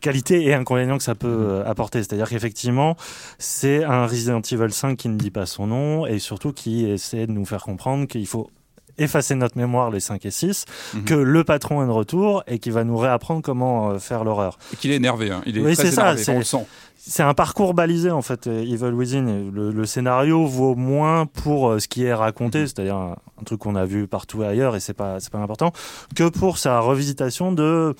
[0.00, 1.98] qualités et inconvénients que ça peut euh, apporter.
[2.04, 2.96] C'est-à-dire qu'effectivement,
[3.38, 7.26] c'est un Resident Evil 5 qui ne dit pas son nom et surtout qui essaie
[7.26, 8.48] de nous faire comprendre qu'il faut
[8.98, 11.04] effacer notre mémoire les 5 et 6, Mhm.
[11.04, 14.58] que le patron est de retour et qui va nous réapprendre comment euh, faire l'horreur.
[14.72, 15.30] Et qu'il est énervé.
[15.30, 15.40] hein.
[15.46, 16.66] Il est Oui, très c'est ça, énervé, c'est- on le sent.
[17.00, 19.50] C'est un parcours balisé en fait, euh, Evil Within.
[19.52, 23.60] Le, le scénario vaut moins pour euh, ce qui est raconté, c'est-à-dire un, un truc
[23.60, 25.72] qu'on a vu partout ailleurs et c'est pas c'est pas important,
[26.16, 27.94] que pour sa revisitation de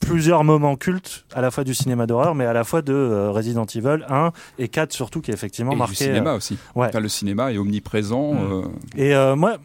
[0.00, 3.30] plusieurs moments cultes, à la fois du cinéma d'horreur, mais à la fois de euh,
[3.30, 5.92] Resident Evil 1 et 4 surtout, qui est effectivement Et marqué.
[5.92, 6.58] du cinéma aussi.
[6.74, 6.88] ouais.
[6.88, 8.32] Enfin, le cinéma est omniprésent.
[8.34, 8.62] Mm.
[8.96, 9.58] Et moi,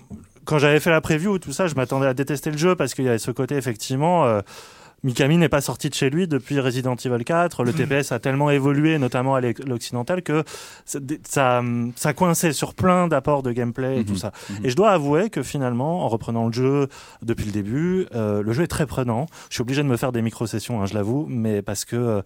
[0.46, 3.06] quand j'avais fait la preview, tout ça, je m'attendais à détester le jeu parce qu'il
[3.06, 4.26] y avait ce côté effectivement.
[4.26, 4.42] euh,
[5.04, 7.64] Mikami n'est pas sorti de chez lui depuis Resident Evil 4.
[7.64, 10.44] Le TPS a tellement évolué, notamment à l'occidental, que
[10.86, 11.62] ça, ça,
[11.96, 14.06] ça coinçait sur plein d'apports de gameplay et Mhm.
[14.06, 14.32] tout ça.
[14.50, 14.66] Mhm.
[14.66, 16.88] Et je dois avouer que finalement, en reprenant le jeu
[17.22, 19.28] depuis le début, euh, le jeu est très prenant.
[19.50, 22.22] Je suis obligé de me faire des micro-sessions, hein, je l'avoue, mais parce que euh,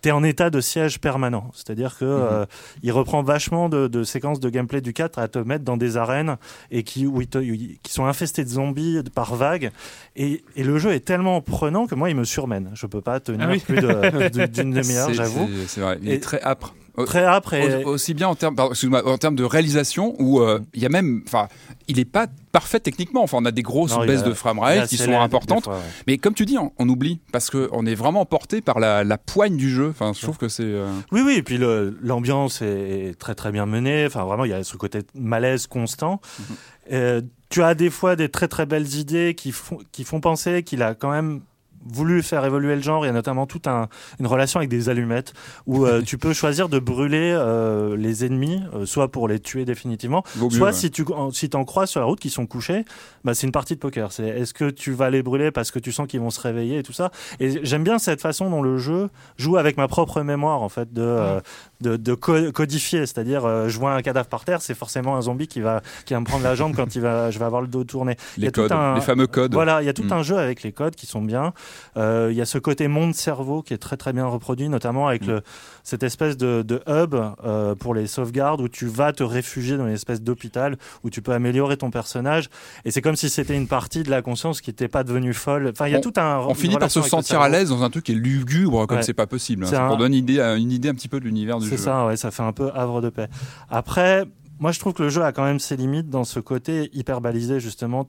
[0.00, 1.50] t'es en état de siège permanent.
[1.54, 2.46] C'est-à-dire que euh,
[2.82, 5.96] il reprend vachement de, de séquences de gameplay du 4 à te mettre dans des
[5.96, 6.36] arènes
[6.70, 9.70] et qui, où te- qui sont infestées de zombies par vagues.
[10.16, 12.70] Et, et le jeu est tellement prenant que moi, il me surmène.
[12.74, 13.58] Je peux pas tenir Ah oui.
[13.60, 15.48] plus de- d'une demi-heure, j'avoue.
[15.66, 15.98] c'est- vrai.
[16.02, 16.74] Il Et- est très âpre.
[17.04, 17.84] Très âpre et...
[17.84, 21.22] au- aussi bien en termes, en termes de réalisation où euh, il y a même,
[21.26, 21.48] enfin,
[21.88, 23.22] il est pas parfait techniquement.
[23.22, 25.64] Enfin, on a des grosses Non, baisses a- de framerate qui sont importantes.
[25.64, 25.82] fois, ouais.
[26.06, 29.04] Mais comme tu dis, on, on oublie parce que on est vraiment porté par la,
[29.04, 29.88] la poigne du jeu.
[29.90, 30.62] Enfin, je trouve que c'est.
[30.64, 31.58] euh, Oui, oui, et puis
[32.02, 34.04] l'ambiance est très très bien menée.
[34.06, 36.20] Enfin, vraiment, il y a ce côté malaise constant.
[36.38, 36.44] Mhm.
[36.92, 40.62] Euh, tu as des fois des très très belles idées qui font, qui font penser
[40.62, 41.40] qu'il a quand même
[41.86, 43.04] voulu faire évoluer le genre.
[43.04, 43.88] Il y a notamment toute un,
[44.20, 45.32] une relation avec des allumettes
[45.66, 49.64] où euh, tu peux choisir de brûler euh, les ennemis, euh, soit pour les tuer
[49.64, 50.72] définitivement, Vaut mieux, soit ouais.
[50.72, 52.84] si tu en- si t'en crois sur la route qui sont couchés,
[53.24, 54.12] bah, c'est une partie de poker.
[54.12, 56.78] C'est est-ce que tu vas les brûler parce que tu sens qu'ils vont se réveiller
[56.78, 57.10] et tout ça?
[57.40, 60.92] Et j'aime bien cette façon dont le jeu joue avec ma propre mémoire en fait
[60.92, 61.40] de
[61.80, 65.46] de, de co- codifier, c'est-à-dire je vois un cadavre par terre, c'est forcément un zombie
[65.46, 67.68] qui va qui va me prendre la jambe quand il va je vais avoir le
[67.68, 68.16] dos tourné.
[68.36, 69.54] Il y Les a tout codes, un- les fameux codes.
[69.54, 70.12] Voilà, il y a tout Mm.
[70.12, 71.52] un jeu avec les codes qui sont bien.
[71.96, 75.22] Euh, Il y a ce côté monde-cerveau qui est très très bien reproduit, notamment avec
[75.22, 75.28] Mm.
[75.30, 75.42] le,
[75.82, 79.86] cette espèce de, de hub euh, pour les sauvegardes où tu vas te réfugier dans
[79.86, 82.50] une espèce d'hôpital où tu peux améliorer ton personnage.
[82.84, 85.68] Et c'est comme si c'était une partie de la conscience qui n'était pas devenue folle.
[85.72, 86.38] Enfin, il y a On- tout un.
[86.38, 89.02] On finit par se sentir à l'aise dans un truc qui est lugubre comme Ouais.
[89.02, 89.64] c'est pas possible.
[89.64, 89.66] hein.
[89.68, 91.64] C'est Ça un- pour donner une idée, une idée un petit peu de l'univers du
[91.68, 91.76] jeu.
[91.76, 93.28] C'est ça, ouais, ça fait un peu havre de paix.
[93.70, 94.24] Après,
[94.60, 97.20] moi je trouve que le jeu a quand même ses limites dans ce côté hyper
[97.20, 98.08] balisé, justement.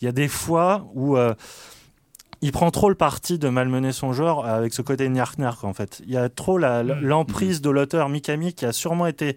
[0.00, 1.34] Il y a des fois où euh,
[2.42, 6.02] il prend trop le parti de malmener son joueur avec ce côté gnark en fait.
[6.06, 7.00] Il y a trop la- Mm.
[7.00, 9.36] l'emprise de l'auteur Mikami qui a sûrement été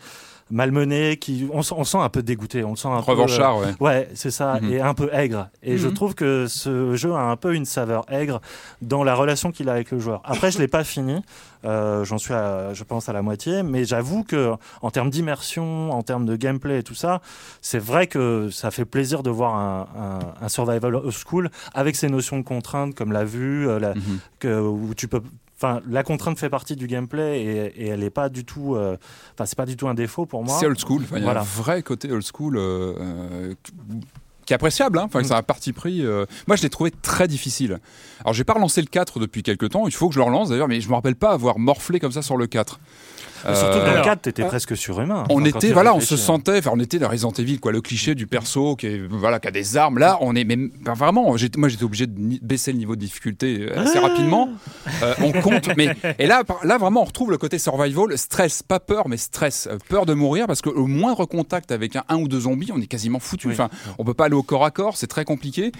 [0.51, 3.11] malmené, qui, on, sent- on sent un peu dégoûté, on le sent un peu.
[3.11, 3.67] Revanchard, ouais.
[3.67, 4.71] euh, Ouais, c'est ça, Mhm.
[4.73, 5.49] et un peu aigre.
[5.63, 5.93] Et je Mhm.
[5.93, 8.41] trouve que ce jeu a un peu une saveur aigre
[8.81, 10.21] dans la relation qu'il a avec le joueur.
[10.23, 11.21] Après, je l'ai pas fini,
[11.65, 15.91] euh, j'en suis, à, je pense, à la moitié, mais j'avoue que en termes d'immersion,
[15.91, 17.21] en termes de gameplay et tout ça,
[17.61, 19.87] c'est vrai que ça fait plaisir de voir un,
[20.41, 23.89] un, un survival old school avec ses notions de contrainte comme la vue, euh, la,
[23.95, 24.19] Mhm.
[24.39, 25.21] que, où tu peux.
[25.61, 28.75] Enfin, la contrainte fait partie du gameplay et, et elle est pas du tout.
[28.75, 28.95] euh,
[29.33, 30.55] Enfin, c'est pas du tout un défaut pour moi.
[30.59, 31.03] C'est old school.
[31.11, 31.41] Il y a Voilà.
[31.41, 33.53] un vrai côté old school euh, euh,
[34.45, 34.97] qui est appréciable.
[34.97, 35.03] Hein.
[35.05, 35.23] Enfin, Mm.
[35.25, 36.05] c'est un parti pris.
[36.05, 36.25] euh.
[36.47, 37.79] Moi, je l'ai trouvé très difficile.
[38.21, 39.85] Alors, j'ai pas relancé le 4 depuis quelques temps.
[39.85, 42.11] Il faut que je le relance d'ailleurs, mais je me rappelle pas avoir morflé comme
[42.13, 42.79] ça sur le 4.
[43.47, 45.23] Mais Surtout que dans le 4, t'étais euh, presque surhumain.
[45.29, 48.15] on était, voilà, on se sentait, enfin, on était dans Resident Evil, quoi, le cliché
[48.15, 49.97] du perso qui est, voilà, qui a des armes.
[49.99, 53.79] Là, on est, mais vraiment, moi, j'étais obligé de baisser le niveau de difficulté euh,
[53.81, 54.49] assez rapidement.
[55.03, 58.79] Euh, on compte, mais et là, là, vraiment, on retrouve le côté survival, stress, pas
[58.79, 62.41] peur, mais stress, peur de mourir parce qu'au moindre contact avec un, un ou deux
[62.41, 63.47] zombies, on est quasiment foutu.
[63.47, 63.53] Oui.
[63.53, 65.71] Enfin, on peut pas aller au corps à corps, c'est très compliqué.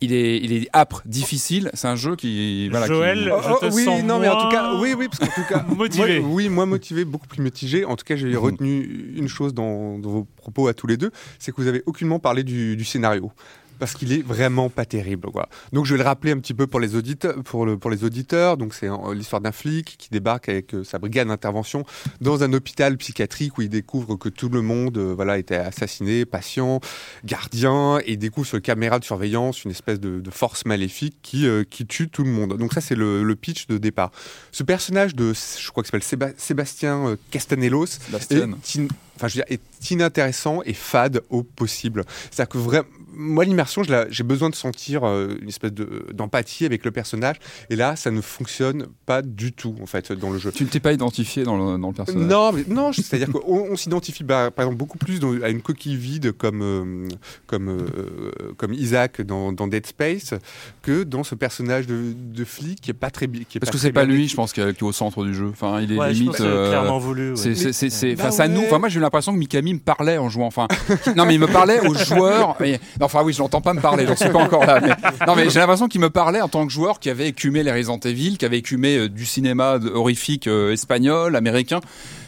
[0.00, 1.70] Il est, il est âpre, difficile.
[1.74, 4.28] C'est un jeu qui, voilà, qui- Joël, Oh, je oh, te oui, sens non, mais
[4.28, 6.20] en tout moins cas, oui, oui, parce qu'en tout cas, motivé.
[6.20, 7.84] moi, oui, moi motivé, beaucoup plus mitigé.
[7.84, 8.36] En tout cas, j'ai Mhm.
[8.36, 11.82] retenu une chose dans, dans vos propos à tous les deux, c'est que vous avez
[11.86, 13.30] aucunement parlé du, du scénario.
[13.78, 15.30] Parce qu'il est vraiment pas terrible.
[15.30, 15.48] Quoi.
[15.72, 17.34] Donc je vais le rappeler un petit peu pour les auditeurs.
[17.44, 18.56] Pour, le- pour les auditeurs.
[18.56, 21.84] Donc c'est l'histoire d'un flic qui débarque avec euh, sa brigade d'intervention
[22.20, 26.24] dans un hôpital psychiatrique où il découvre que tout le monde euh, voilà était assassiné,
[26.24, 26.80] patient,
[27.24, 31.16] gardien, et il découvre sur les caméras de surveillance une espèce de, de force maléfique
[31.22, 32.56] qui, euh, qui tue tout le monde.
[32.56, 34.10] Donc ça c'est le, le pitch de départ.
[34.52, 38.52] Ce personnage de, je crois qu'il s'appelle Séba- Sébastien Castanelos, Sébastien.
[38.52, 42.04] est, enfin, je veux dire, est inintéressant et fade au possible.
[42.30, 42.86] C'est-à-dire que vraiment,
[43.18, 47.36] moi, l'immersion, j'ai besoin de sentir euh, une espèce de- d'empathie avec le personnage.
[47.70, 50.52] Et là, ça ne fonctionne pas du tout, en fait, dans le jeu.
[50.52, 52.28] Tu ne t'es pas identifié dans le, dans le personnage.
[52.28, 55.62] Non, mais non, c'est-à-dire qu'on on s'identifie bah, par exemple beaucoup plus dans- à une
[55.62, 57.08] coquille vide comme, euh,
[57.46, 60.34] comme, euh, comme Isaac dans, dans Dead Space
[60.82, 63.72] que dans ce personnage de, de flic qui est pas très qui est Parce pas
[63.72, 65.48] que c'est pas lui, je pense, qui est, au centre du jeu.
[65.48, 66.40] Enfin, il est Ouais, limite.
[66.40, 67.30] euh, clairement voulu.
[67.32, 67.54] ouais.
[67.54, 68.60] C'est Bah face à nous.
[68.60, 68.66] ouais.
[68.66, 70.46] Enfin, moi, j'ai eu l'impression que Mikami me parlait en jouant.
[70.46, 70.68] Enfin,
[71.16, 72.56] non, mais il me parlait aux joueurs.
[73.00, 74.06] Enfin, oui, je l'entends pas me parler.
[74.06, 74.80] J'en suis pas encore là.
[74.80, 74.90] Mais,
[75.26, 77.72] non, mais j'ai l'impression qu'il me parlait en tant que joueur qui avait écumé les
[77.72, 81.80] Resident Evil, qui avait écumé euh, du cinéma horrifique euh, espagnol, américain,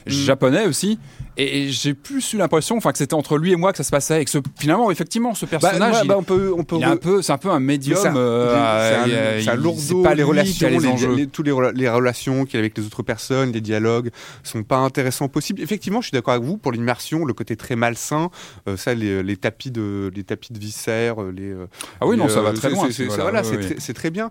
[0.09, 0.99] japonais aussi.
[1.40, 3.85] Et, et j'ai plus eu l'impression, enfin, que c'était entre lui et moi que ça
[3.85, 4.23] se passait.
[4.23, 6.87] Et que ce, finalement, effectivement, ce Bah, personnage, bah, on peut, on peut il est
[6.87, 7.97] un peu, c'est un peu un médium.
[8.16, 11.14] Euh, c'est il- un, un lourdeau, pas les relations, les les, enjeux.
[11.14, 14.11] les- tous les, rela- les relations qu'il y a avec les autres personnes, les dialogues
[14.42, 15.61] sont pas intéressants possibles.
[15.62, 18.31] Effectivement, je suis d'accord avec vous pour l'immersion, le côté très malsain,
[18.68, 21.53] euh, ça, les, les tapis de, les tapis de viscères, euh, les.
[21.53, 21.66] euh,
[22.01, 22.88] Ah oui, non, ça va euh, très loin.
[22.90, 24.31] c'est- voilà, voilà, très- bien.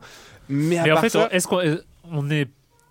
[0.50, 1.62] Mais, à Mais en part fait, ça- est-ce qu'on
[2.12, 2.48] on est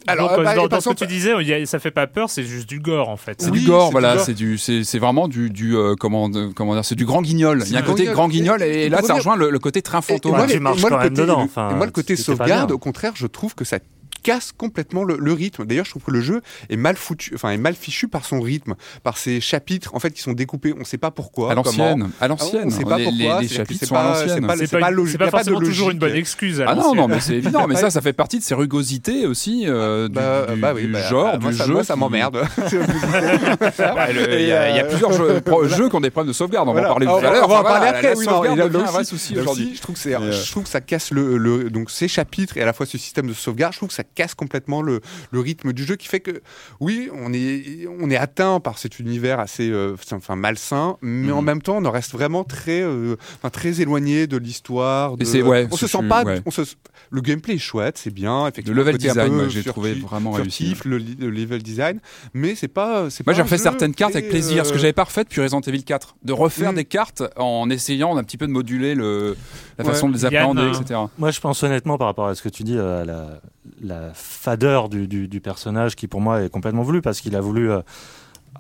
[0.09, 2.07] Alors, Donc, euh, bah, dans, par dans ce que tu disais, a- ça fait pas
[2.07, 3.41] peur, c'est juste du gore en fait.
[3.43, 6.75] C'est Oui, du gore, voilà, c'est du, c'est, vraiment du, du euh, comment, de- comment
[6.75, 7.63] dire, c'est du grand guignol.
[7.67, 8.63] Il y a un côté grand grand guignol.
[8.63, 10.33] et, Et là, ça rejoint le, le côté train Et- et fantôme.
[10.33, 11.87] moi, Ouais, tu les- marches moi, quand le même côté- dedans, le- enfin, et moi,
[11.87, 13.79] le côté sauvegarde, au contraire, je trouve que ça
[14.27, 15.65] casse complètement le, le rythme.
[15.67, 18.41] D'ailleurs, je trouve que le jeu est mal foutu, enfin, est mal fichu par son
[18.41, 20.73] rythme, par ses chapitres, en fait, qui sont découpés.
[20.75, 21.53] On ne sait pas pourquoi.
[21.53, 22.35] à l'ancienne, à comment.
[22.35, 22.63] l'ancienne.
[22.65, 23.41] On ne sait pas les, pourquoi.
[23.41, 24.47] les- chapitres sont à pas- l'ancienne.
[24.59, 25.19] C'est pas, pas, pas logique.
[25.19, 26.61] pas forcément toujours une bonne excuse.
[26.61, 27.67] à Ah non, non, mais c'est évident.
[27.69, 30.83] Mais ça, ça fait partie de ces rugosités aussi euh, du, Bah, du- bah oui,
[30.87, 31.73] du bah, genre, bah, moi, du ça, jeu.
[31.73, 32.43] moi, ça m'emmerde.
[32.67, 36.69] Il y, a a plusieurs jeux, pro- jeux qui ont des problèmes de sauvegarde.
[36.69, 37.45] On va en parler tout à l'heure.
[37.45, 39.73] on va en parler après, il vrai aussi- souci aujourd'hui.
[39.77, 42.63] je trouve que euh, je trouve que ça casse le, le- donc ces chapitres et
[42.63, 43.73] à la fois ce système de sauvegarde.
[43.73, 45.01] Je trouve que ça casse complètement le,
[45.31, 46.41] le rythme du jeu, qui fait que
[46.81, 51.41] oui, on est on est atteint par cet univers assez euh, enfin malsain, mais en
[51.41, 51.47] Mhm.
[51.47, 55.17] même temps, on en reste vraiment très euh, enfin, très éloigné de l'histoire.
[55.17, 56.25] de- c'est- ouais, on se sent pas.
[56.25, 56.41] ouais.
[56.47, 56.63] on se-
[57.11, 58.43] le gameplay est chouette, c'est bien.
[58.45, 60.75] Le Effectivement, level côté un design, j'ai trouvé vraiment réussi.
[60.85, 62.01] le, le level design,
[62.35, 63.11] mais c'est pas.
[63.11, 65.05] c'est Moi, pas j'ai un refait certaines cartes avec plaisir, ce que euh, j'avais pas
[65.05, 66.17] refait depuis Resident Evil 4.
[66.25, 66.77] De refaire Mm.
[66.77, 69.37] des cartes en essayant d'un petit peu de moduler le,
[69.79, 69.93] la Ouais.
[69.93, 71.01] façon de les appréhender, euh, etc.
[71.19, 73.41] Moi, je pense honnêtement, par rapport à ce que tu dis, euh, à la,
[73.83, 77.41] la fadeur du, du- du personnage qui, pour moi, est complètement voulu parce qu'il a
[77.41, 77.81] voulu euh,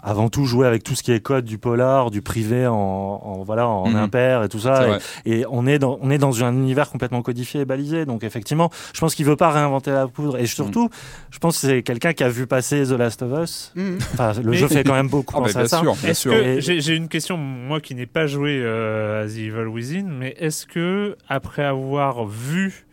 [0.03, 3.43] avant tout jouer avec tout ce qui est code du polar, du privé en, en-
[3.45, 3.97] voilà, en Mhm.
[3.97, 4.99] impair et tout ça.
[5.25, 8.05] Et, et on, est dans, on est dans un univers complètement codifié et balisé.
[8.05, 10.37] Donc, effectivement, je pense qu'il veut pas réinventer la poudre.
[10.39, 10.91] Et surtout,
[11.31, 13.73] je pense que c'est quelqu'un qui a vu passer The Last of Us.
[13.75, 13.99] Mhm.
[14.13, 15.79] Enfin, le jeu fait quand même beaucoup bah, penser bien à ça.
[15.81, 16.33] sûr, bien Est-ce sûr.
[16.33, 20.37] que j'ai une question moi qui n'ai pas joué euh, à The Evil Within, mais
[20.39, 22.86] est-ce que après avoir vu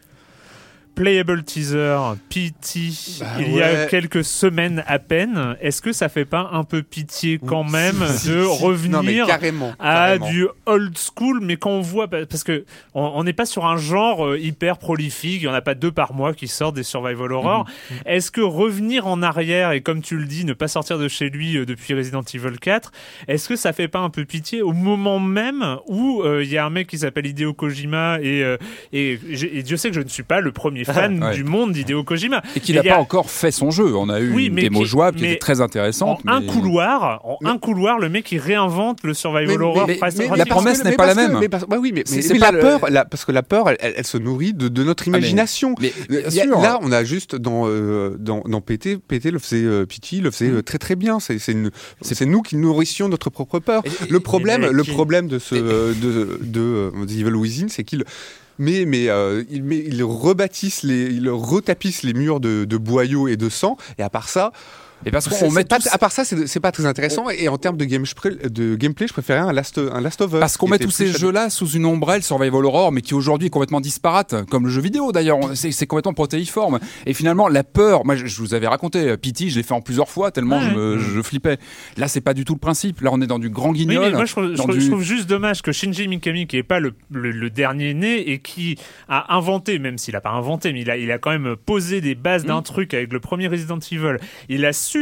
[0.96, 1.98] Playable Teaser
[2.30, 6.64] PT Bah il y a quelques semaines à peine, est-ce que ça fait pas un
[6.64, 11.72] peu pitié quand même de revenir Non, mais carrément, à du old school, mais quand
[11.72, 15.48] on voit, parce que on n'est pas sur un genre euh, hyper prolifique, il y
[15.48, 17.66] en a pas deux par mois qui sortent des survival horror.
[17.90, 17.98] Mhm.
[18.06, 21.30] Est-ce que revenir en arrière et comme tu le dis, ne pas sortir de chez
[21.30, 22.92] lui euh, depuis Resident Evil 4,
[23.28, 26.58] est-ce que ça fait pas un peu pitié au moment même où euh, il y
[26.58, 28.58] a un mec qui s'appelle Hideo Kojima et euh,
[28.92, 29.18] et
[29.64, 31.34] Dieu sait que je ne suis pas le premier fan Ouais.
[31.36, 32.42] du monde d'Hideo Kojima.
[32.56, 33.96] Et qu'il n'a a- pas encore fait son jeu.
[33.96, 36.22] On a eu Oui, une mais démo qui- jouable qui mais était très En intéressante.
[36.28, 39.88] un mais- couloir, en Mais- un couloir, le mec il réinvente le survival Mais- horror.
[40.36, 41.38] la promesse n'est pas la même.
[41.40, 43.26] mais parce- ouais, oui, mais, C'est- mais- c'est mais pas la le- peur, la- parce
[43.26, 45.76] que la peur, elle, elle- elle se nourrit de, de notre Ah, mais- imagination.
[46.62, 50.32] Là, on a juste dans euh, dans, dans PT, PT le faisait, euh, Pity le
[50.32, 51.20] faisait euh, très très bien.
[51.20, 53.84] C'est nous qui nourrissions notre propre peur.
[54.10, 54.84] Le problème, le
[55.28, 58.04] de ce de Evil Within, c'est qu'il
[58.60, 63.28] mais mais euh, il met il rebâtisse les il retapisse les murs de, de boyaux
[63.28, 63.78] et de sang.
[63.98, 64.52] Et à part ça
[65.06, 67.48] Et parce c'est- qu'on met pas- tous- à part ça c'est pas très intéressant et
[67.48, 68.04] en termes de game
[68.50, 71.08] de gameplay je préférais un Last un Last of Us Parce qu'on met tous ces
[71.08, 74.82] jeux-là sous une ombrelle survival horror, mais qui aujourd'hui est complètement disparate, comme le jeu
[74.82, 75.40] vidéo d'ailleurs.
[75.56, 76.80] C'est complètement protéiforme.
[77.06, 79.74] Et finalement, la peur, moi je, je vous avais raconté, euh, Pity, je l'ai fait
[79.74, 80.70] en plusieurs fois tellement Ouais.
[80.70, 81.58] je, me- je flippais.
[81.98, 83.02] Là, c'est pas du tout le principe.
[83.02, 84.06] Là, on est dans du grand Oui, guignol.
[84.06, 86.48] mais moi je trouve, je dans trouve- du- je trouve juste dommage que Shinji Mikami,
[86.48, 88.78] qui est pas le, le- le dernier né et qui
[89.10, 92.02] a inventé, même s'il a pas inventé, mais il a, il a quand même posé
[92.02, 94.18] des bases d'un truc avec le premier Resident Evil,
[94.50, 94.93] il a su.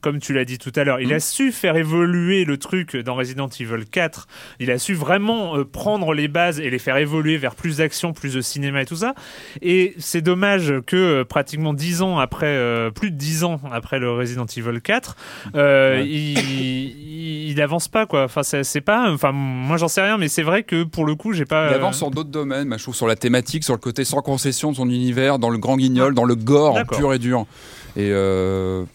[0.00, 3.14] Comme tu l'as dit tout à l'heure, il a su faire évoluer le truc dans
[3.14, 4.26] Resident Evil 4.
[4.58, 8.12] Il a su vraiment euh, prendre les bases et les faire évoluer vers plus d'action,
[8.12, 9.14] plus de cinéma et tout ça.
[9.60, 14.00] Et c'est dommage que euh, pratiquement dix ans après, euh, plus de dix ans après
[14.00, 15.16] le Resident Evil 4,
[15.54, 16.08] euh, Ouais.
[16.08, 18.24] il, il avance pas quoi.
[18.24, 19.08] Enfin c'est pas.
[19.12, 21.68] Enfin moi j'en sais rien, mais c'est vrai que pour le coup j'ai pas.
[21.70, 24.20] Il avance sur d'autres domaines, bah, je trouve, sur la thématique, sur le côté sans
[24.20, 27.46] concession de son univers, dans le grand guignol, dans le gore pur et dur.
[27.94, 28.10] Et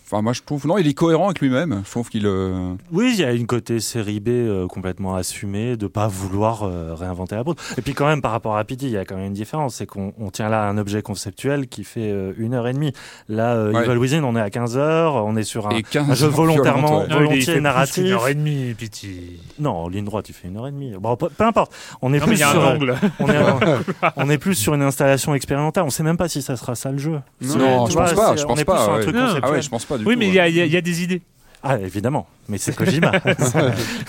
[0.07, 1.81] enfin, moi je trouve, non, il est cohérent avec lui-même.
[1.85, 2.25] Je trouve qu'il.
[2.25, 6.63] euh, Oui, il y a une côté série B euh, complètement assumée de pas vouloir
[6.63, 7.61] euh, réinventer la poudre.
[7.77, 9.75] Et puis quand même par rapport à Pity, il y a quand même une différence,
[9.75, 12.93] c'est qu'on on tient là un objet conceptuel qui fait euh, une heure et demie.
[13.29, 13.85] Là, euh, Ouais.
[13.85, 16.25] Evil Within, on est à 15 heures, on est sur un, et 15 un jeu
[16.27, 17.07] heures volontairement ouais.
[17.07, 18.03] non, il est- il volontiers fait plus narratif.
[18.03, 19.39] qu'une heure et demie, Pity.
[19.59, 20.93] Non, en ligne droite, tu fais une heure et demie.
[20.99, 21.73] Bon, peu, peu importe.
[22.01, 22.95] On est Non plus il un sur, angle.
[23.19, 23.35] on est,
[24.15, 25.83] on est plus sur une installation expérimentale.
[25.83, 27.19] On sait même pas si ça sera ça le jeu.
[27.41, 29.39] Non, je vois, pense pas, c'est- je pense pas, un Non.
[29.43, 30.19] Ah je pense pas du Oui tout.
[30.19, 30.35] mais il ouais.
[30.35, 31.21] y, a- il y a- il y a des idées.
[31.63, 32.27] Ah, évidemment.
[32.49, 33.11] Mais c'est Kojima.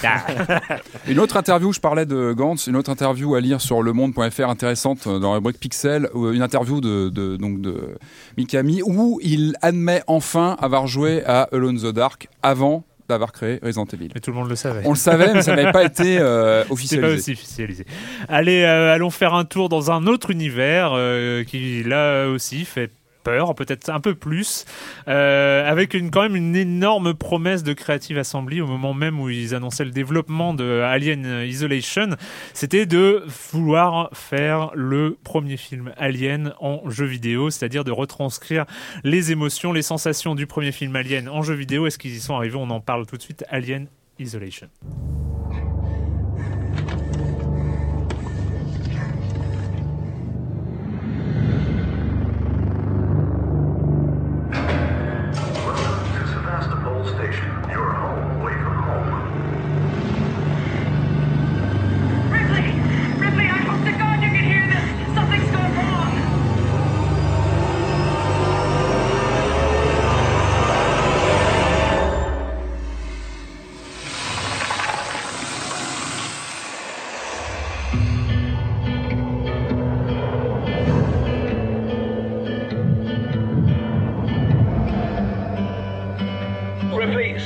[1.09, 5.07] Une autre interview, je parlais de Gantz, une autre interview à lire sur lemonde.fr intéressante
[5.07, 7.97] euh, dans la rubrique Pixel, euh, une interview de, de- donc de
[8.37, 13.59] Mikami où il admet enfin avoir joué à Alone in the Dark avant d'avoir créé
[13.63, 14.11] Resident Evil.
[14.15, 14.83] Mais tout le monde le savait.
[14.85, 17.15] On le savait, mais ça n'avait pas été euh, C'est pas officialisé.
[17.15, 17.87] aussi officialisé.
[18.29, 22.91] Allez, euh, allons faire un tour dans un autre univers euh, qui là aussi fait
[23.23, 24.65] peur, peut-être un peu plus,
[25.09, 29.29] euh, avec une, quand même une énorme promesse de Creative Assembly au moment même où
[29.29, 32.11] ils annonçaient le développement de Alien Isolation,
[32.55, 38.67] c'était de vouloir faire le premier film Alien en jeu vidéo, c'est-à-dire de retranscrire
[39.05, 41.87] les émotions, les sensations du premier film Alien en jeu vidéo.
[41.87, 42.57] Est-ce qu'ils y sont arrivés?
[42.57, 43.45] On en parle tout de suite.
[43.49, 43.87] Alien
[44.19, 44.69] Isolation.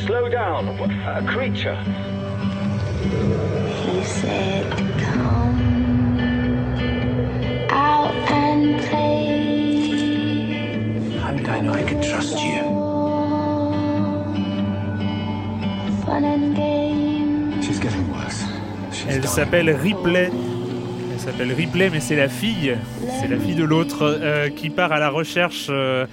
[0.06, 0.68] Slow down.
[0.68, 1.76] A creature.
[3.82, 4.66] He said,
[4.98, 5.68] Come
[7.70, 9.18] out and play.
[11.20, 12.62] How did I know I could trust you?
[16.04, 17.64] Fun and games.
[17.64, 18.42] She's getting worse.
[18.92, 20.30] She's Elle s'appelle Ripley.
[21.12, 22.76] Elle s'appelle Ripley, mais c'est la fille.
[23.20, 26.06] C'est la fille de l'autre euh, qui part à la recherche euh,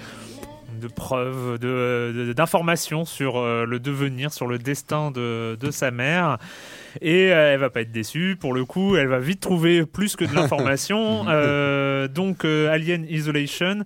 [0.80, 5.92] de preuves, de- de- d'informations sur euh, le devenir, sur le destin de, de sa
[5.92, 6.38] mère.
[7.02, 8.36] Et euh, elle va pas être déçue.
[8.40, 11.26] Pour le coup, elle va vite trouver plus que de l'information.
[11.30, 13.84] Euh, donc, Alien Isolation.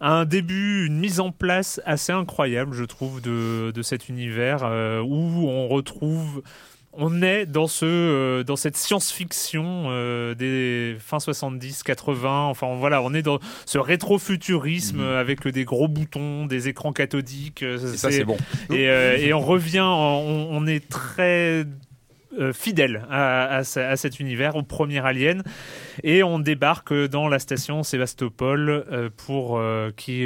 [0.00, 5.00] Un début, une mise en place assez incroyable, je trouve, de, de cet univers euh,
[5.00, 6.42] où on retrouve
[6.92, 13.00] on est dans ce euh, dans cette science-fiction euh, des fins 70 80 enfin voilà
[13.02, 15.04] on est dans ce rétrofuturisme Mhm.
[15.16, 18.36] avec des gros boutons des écrans cathodiques euh, Et ça, c'est bon.
[18.72, 21.64] et, et on revient on, on est très
[22.38, 25.42] euh, fidèle à, à ce- à cet univers, au premier Alien,
[26.04, 30.24] et on débarque dans la station Sébastopol euh, pour euh, qui,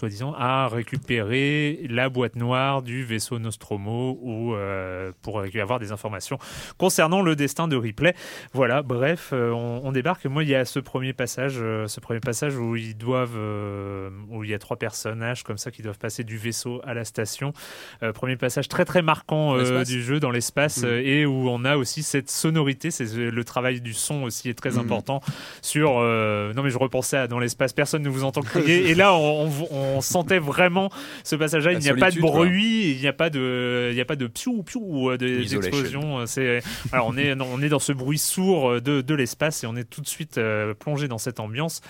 [0.00, 6.38] soi-disant, a récupéré la boîte noire du vaisseau Nostromo ou euh, pour avoir des informations
[6.78, 8.14] concernant le destin de Ripley.
[8.52, 10.26] Voilà, bref, euh, on, on débarque.
[10.26, 14.10] Moi, il y a ce premier passage, euh, ce premier passage où ils doivent, euh,
[14.30, 17.04] où il y a trois personnages comme ça qui doivent passer du vaisseau à la
[17.04, 17.52] station.
[18.02, 20.86] Euh, premier passage très très marquant du jeu dans l'espace Mm.
[21.04, 22.90] et où on a aussi cette sonorité.
[22.90, 24.78] C'est le travail du son aussi est très Mm.
[24.78, 25.20] important
[25.62, 25.90] sur.
[26.00, 28.88] non mais je repensais à dans l'espace, personne ne vous entend crier.
[28.90, 30.90] et là, on, on- on sentait vraiment
[31.24, 31.72] ce passage-là.
[31.72, 32.30] Il n'y a pas de quoi.
[32.30, 35.40] bruit, il n'y a pas de, il n'y a pas de piou piou euh, des
[35.42, 35.58] Isolation.
[35.70, 36.26] explosions.
[36.26, 36.62] C'est
[36.92, 39.76] alors on est on est dans ce bruit sourd euh, de, de l'espace et on
[39.76, 41.80] est tout de suite euh, plongé dans cette ambiance.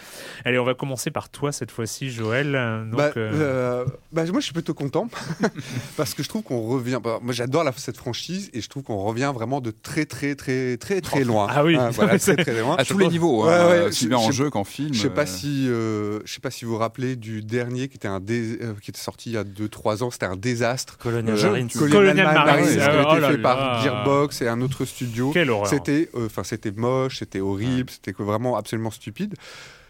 [0.44, 2.52] Allez, on va commencer par toi cette fois-ci, Joël.
[2.90, 5.08] Donc, bah, euh, euh, bah, moi, je suis plutôt content
[5.96, 6.98] parce que je trouve qu'on revient.
[7.02, 10.34] bah, moi, j'adore la- cette franchise et je trouve qu'on revient vraiment de très, très,
[10.34, 11.46] très, très, très loin.
[11.50, 11.76] Ah oui.
[11.76, 12.76] Hein, voilà, très, très loin.
[12.76, 14.92] À tous les niveaux, Ouais, hein, ouais, aussi bien en je- jeu qu'en film.
[14.94, 17.79] Je sais pas euh, si, euh, je sais pas si vous vous rappelez du dernier
[17.88, 20.10] qui était un dé- euh, qui était sorti il y a 2-3 ans.
[20.10, 20.98] C'était un désastre.
[20.98, 21.68] Colonial Je- Marines.
[21.68, 23.42] Colonial Marines, qui ah, avait oh été là fait là.
[23.42, 25.30] par Gearbox et un autre studio.
[25.32, 25.66] quelle horreur.
[25.68, 29.34] C'était, euh, enfin, c'était moche, c'était horrible, c'était vraiment absolument stupide.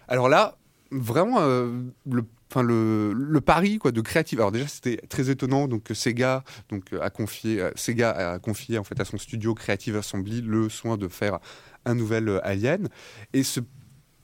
[0.08, 0.56] Alors là,
[0.90, 1.70] vraiment, euh,
[2.10, 4.40] le, enfin le, le pari quoi de créative.
[4.40, 5.68] Alors déjà, c'était très étonnant.
[5.68, 9.54] Donc Sega, donc euh, a confié, euh, Sega a confié en fait à son studio
[9.54, 11.38] Creative Assembly le soin de faire
[11.86, 12.88] un nouvel euh, Alien.
[13.32, 13.60] Et ce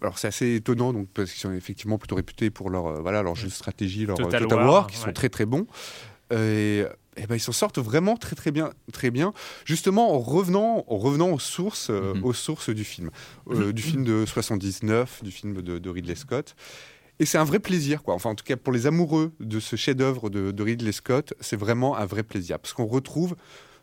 [0.02, 3.22] alors c'est assez étonnant donc parce qu'ils sont effectivement plutôt réputés pour leur euh, voilà
[3.22, 5.04] leur jeu de stratégie, leur euh, Total Total, War, War, qui ouais.
[5.04, 5.66] sont très très bons.
[6.32, 9.32] Euh, et, et ben ils s'en sortent vraiment très très bien très bien
[9.64, 12.24] justement en revenant en revenant aux sources euh, Mhm.
[12.24, 13.10] aux sources du film
[13.50, 16.56] euh, du film de 79 du film de, de Ridley Scott
[17.20, 19.76] et c'est un vrai plaisir quoi enfin en tout cas pour les amoureux de ce
[19.76, 23.36] chef-d'œuvre de, de Ridley Scott c'est vraiment un vrai plaisir parce qu'on retrouve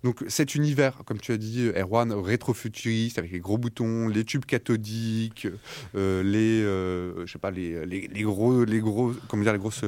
[0.03, 4.45] donc cet univers, comme tu as dit, Erwan, rétrofuturiste, avec les gros boutons, les tubes
[4.45, 5.47] cathodiques,
[5.95, 9.59] euh, les, euh, je sais pas, les, les, les gros, les gros, comment dire, les
[9.59, 9.83] grosses,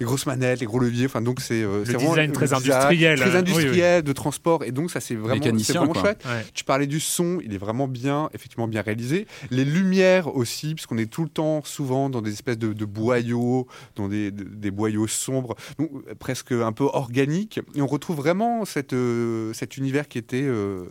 [0.00, 1.06] les grosses manettes, les gros leviers.
[1.06, 4.64] Enfin, donc c'est euh, vraiment design le très industriel, très industriel, de transport.
[4.64, 6.00] Et donc ça c'est vraiment, vraiment quoi.
[6.02, 6.24] chouette.
[6.24, 6.44] Ouais.
[6.54, 9.26] Tu parlais du son, il est vraiment bien, effectivement bien réalisé.
[9.50, 13.66] Les lumières aussi, puisqu'on est tout le temps souvent dans des espèces de, de boyaux,
[13.96, 17.60] dans des, de- des boyaux sombres, donc presque un peu organiques.
[17.74, 20.86] Et on retrouve vraiment cette, euh, cet univers qui était, euh,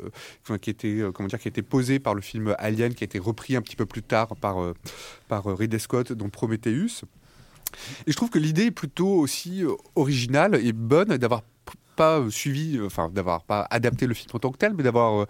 [0.61, 3.19] qui était, euh, comment dire, qui été posé par le film Alien, qui a été
[3.19, 4.73] repris un petit peu plus tard par, euh,
[5.27, 7.03] par euh, Ridley Scott dans Prometheus.
[8.05, 11.43] Et je trouve que l'idée est plutôt aussi euh, originale et bonne d'avoir
[11.95, 14.83] pas euh, suivi, euh, enfin d'avoir pas adapté le film en tant que tel, mais
[14.83, 15.25] d'avoir euh,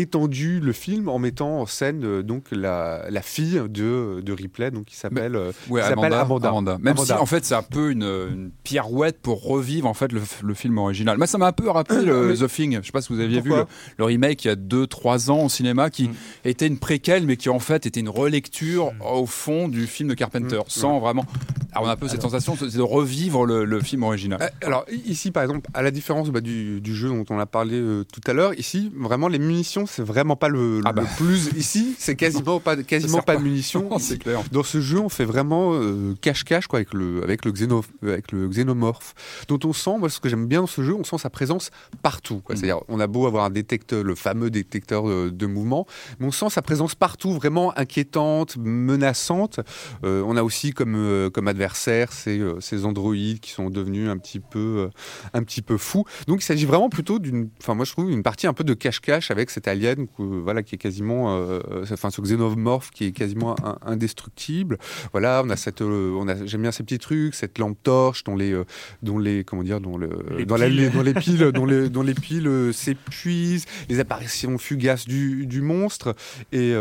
[0.00, 4.70] étendu le film en mettant en scène euh, donc la, la fille de, de Ripley,
[4.70, 6.78] donc qui s'appelle euh, Ouais, Amanda, Amanda.
[6.78, 7.04] Même Amanda.
[7.04, 10.54] si en fait c'est un peu une, une pirouette pour revivre en fait le, le
[10.54, 11.16] film original.
[11.18, 12.78] Moi ça m'a un peu rappelé le mais- The Thing.
[12.80, 13.64] Je sais pas si vous aviez vu le,
[13.96, 16.14] le remake il y a 2-3 ans au cinéma qui Mm.
[16.44, 19.02] était une préquelle mais qui en fait était une relecture Mm.
[19.02, 20.62] au fond du film de Carpenter Mm.
[20.68, 21.24] sans vraiment.
[21.72, 24.38] Alors on a un peu cette sensation de revivre le, le film original.
[24.42, 27.44] Euh, Alors ici, par exemple, à la différence bah, du, du jeu dont on a
[27.46, 31.02] parlé euh, tout à l'heure, ici vraiment les munitions, c'est vraiment pas le, Ah bah.
[31.02, 31.50] le plus.
[31.56, 33.36] Ici, c'est quasiment pas quasiment pas pas.
[33.36, 33.88] de munitions.
[34.20, 34.42] clair.
[34.52, 38.32] Dans ce jeu, on fait vraiment euh, cache-cache quoi avec le avec le xéno avec
[38.32, 39.14] le xénomorphe,
[39.48, 41.70] dont on sent, moi ce que j'aime bien dans ce jeu, on sent sa présence
[42.02, 42.36] partout.
[42.36, 42.56] Mm.
[42.56, 45.86] C'est-à-dire, on a beau avoir un détecteur, le fameux détecteur de, de mouvement,
[46.18, 49.60] mais on sent sa présence partout, vraiment inquiétante, menaçante.
[50.04, 54.18] Euh, on a aussi comme euh, comme adversaire ces, ces androïdes qui sont devenus un
[54.18, 54.90] petit peu,
[55.32, 56.04] un petit peu fous.
[56.26, 58.74] Donc il s'agit vraiment plutôt d'une, enfin moi je trouve une partie un peu de
[58.74, 61.60] cache-cache avec cet alien, voilà, qui est quasiment, euh,
[61.92, 63.54] enfin ce xénomorphe qui est quasiment
[63.84, 64.78] indestructible.
[65.12, 68.24] Voilà, on a cette, euh, on a, j'aime bien ces petits trucs, cette lampe torche
[68.24, 68.64] dont les, euh,
[69.02, 70.76] dont les, comment dire, dont le, Les dans, la- piles.
[70.76, 75.60] les- dans les piles, dont les, dont les piles s'épuisent, les apparitions fugaces du, du
[75.60, 76.14] monstre.
[76.52, 76.72] Et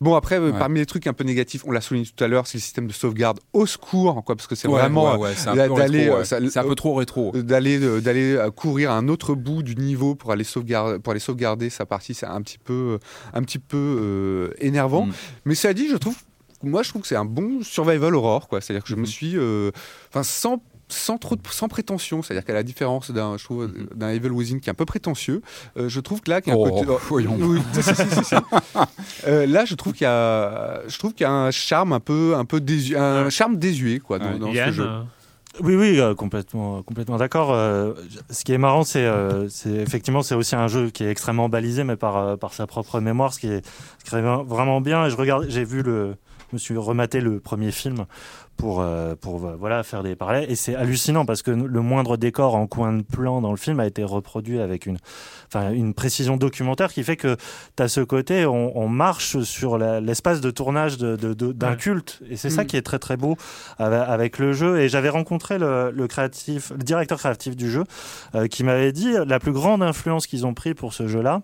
[0.00, 0.52] bon après, Ouais.
[0.58, 2.86] parmi les trucs un peu négatifs, on l'a souligné tout à l'heure, c'est le système
[2.86, 6.04] de sauvegarde au secours, quoi, parce que c'est Ouais, vraiment ouais, c'est un peu d'aller,
[6.04, 6.24] rétro, ouais.
[6.24, 7.32] ça- C'est un peu trop rétro.
[7.34, 11.69] d'aller d'aller courir à un autre bout du niveau pour aller sauvegarder pour aller sauvegarder
[11.70, 12.98] sa partie c'est un petit peu euh,
[13.32, 15.12] un petit peu euh, énervant Mm.
[15.46, 16.16] mais ça dit je trouve
[16.62, 18.96] moi je trouve que c'est un bon survival horror quoi c'est à dire que je
[18.96, 19.06] me Mhm.
[19.06, 19.70] suis euh,
[20.10, 20.62] enfin sans
[20.92, 24.58] sans trop de- sans prétention, c'est-à-dire qu'à la différence d'un, je trouve, d'un Evil Within
[24.58, 25.40] qui est un peu prétentieux,
[25.76, 27.36] euh, je trouve que là, qu'il y a un Oh, côté, voyons.
[27.40, 28.34] Oui, si, si, si.
[29.28, 32.00] Euh, là, je trouve qu'il y a, je trouve qu'il y a un charme un
[32.00, 34.88] peu, un peu désu- un charme désuet quoi dans, dans ce Yann, jeu.
[35.58, 37.52] Oui, oui, euh, complètement, complètement d'accord.
[37.52, 37.92] Euh,
[38.30, 41.48] ce qui est marrant, c'est, euh, c'est effectivement, c'est aussi un jeu qui est extrêmement
[41.48, 43.66] balisé, mais par, par sa propre mémoire, ce qui est,
[43.98, 45.06] ce qui est vraiment bien.
[45.06, 46.14] Et je regarde, j'ai vu le,
[46.50, 48.06] je me suis rematé le premier film
[48.60, 50.50] pour, euh, pour euh, voilà faire des parallèles.
[50.50, 53.80] Et c'est hallucinant parce que le moindre décor en coin de plan dans le film
[53.80, 54.98] a été reproduit avec une,
[55.48, 57.36] enfin, une précision documentaire qui fait que
[57.76, 61.70] tu as ce côté, on, on marche sur l'espace de tournage de, de- de- d'un
[61.70, 61.76] Ouais.
[61.76, 62.20] culte.
[62.28, 62.66] Et c'est ça Mm.
[62.66, 63.36] qui est très très beau
[63.78, 64.80] avec, le jeu.
[64.80, 67.84] Et j'avais rencontré le, le créatif, le directeur créatif du jeu,
[68.34, 71.42] euh, qui m'avait dit la plus grande influence qu'ils ont pris pour ce jeu-là.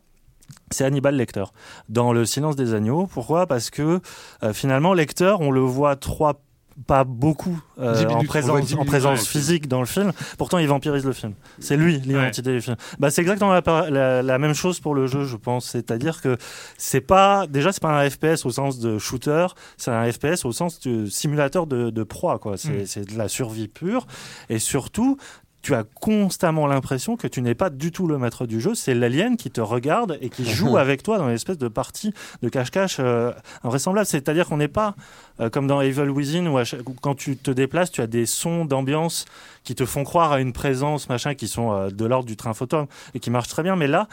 [0.70, 1.44] C'est Hannibal Lecter
[1.88, 3.06] dans Le Silence des Agneaux.
[3.06, 3.46] Pourquoi?
[3.46, 4.00] Parce que
[4.42, 6.40] euh, finalement, Lecter, on le voit trois
[6.86, 9.26] pas beaucoup euh, 10 minutes, en présence, 10 en minutes, présence ouais.
[9.26, 10.12] physique dans le film.
[10.36, 11.32] Pourtant, il vampirise le film.
[11.58, 12.76] C'est lui l'identité du film.
[12.98, 15.66] Bah, c'est exactement la, par- la- la même chose pour le jeu, je pense.
[15.70, 16.36] C'est-à-dire que
[16.76, 19.46] c'est pas déjà c'est pas un FPS au sens de shooter,
[19.78, 22.38] c'est un FPS au sens de simulateur de, de proie.
[22.38, 22.56] Quoi.
[22.56, 22.86] C'est, Mm.
[22.86, 24.06] c'est de la survie pure.
[24.50, 25.16] Et surtout,
[25.62, 28.76] tu as constamment l'impression que tu n'es pas du tout le maître du jeu.
[28.76, 32.12] C'est l'alien qui te regarde et qui joue avec toi dans une espèce de partie
[32.42, 33.32] de cache-cache euh,
[33.64, 34.06] invraisemblable.
[34.06, 34.94] C'est-à-dire qu'on n'est pas
[35.40, 38.06] euh, comme dans Evil Within où, à chaque- où quand tu te déplaces, tu as
[38.06, 39.24] des sons d'ambiance
[39.64, 42.54] qui te font croire à une présence, machin, qui sont euh, de l'ordre du train
[42.54, 43.74] photon et qui marchent très bien.
[43.74, 44.06] Mais là,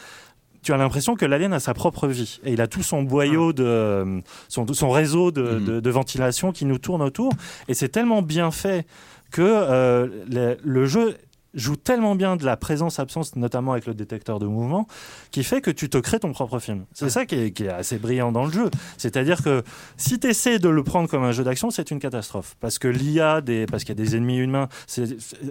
[0.64, 3.54] tu as l'impression que l'alien a sa propre vie et il a tout son boyau
[3.54, 5.66] de euh, son, son réseau de, Mhm.
[5.66, 7.32] de- de ventilation qui nous tourne autour
[7.68, 8.88] et c'est tellement bien fait
[9.30, 11.18] que euh, le, le jeu
[11.54, 14.88] joue tellement bien de la présence-absence, notamment avec le détecteur de mouvement,
[15.32, 16.86] qui fait que tu te crées ton propre film.
[16.94, 18.70] C'est ça qui est, qui est assez brillant dans le jeu.
[18.98, 19.64] C'est-à-dire que
[19.98, 22.56] si tu essaies de le prendre comme un jeu d'action, c'est une catastrophe.
[22.60, 24.68] Parce que l'IA, des, parce qu'il y a des ennemis humains,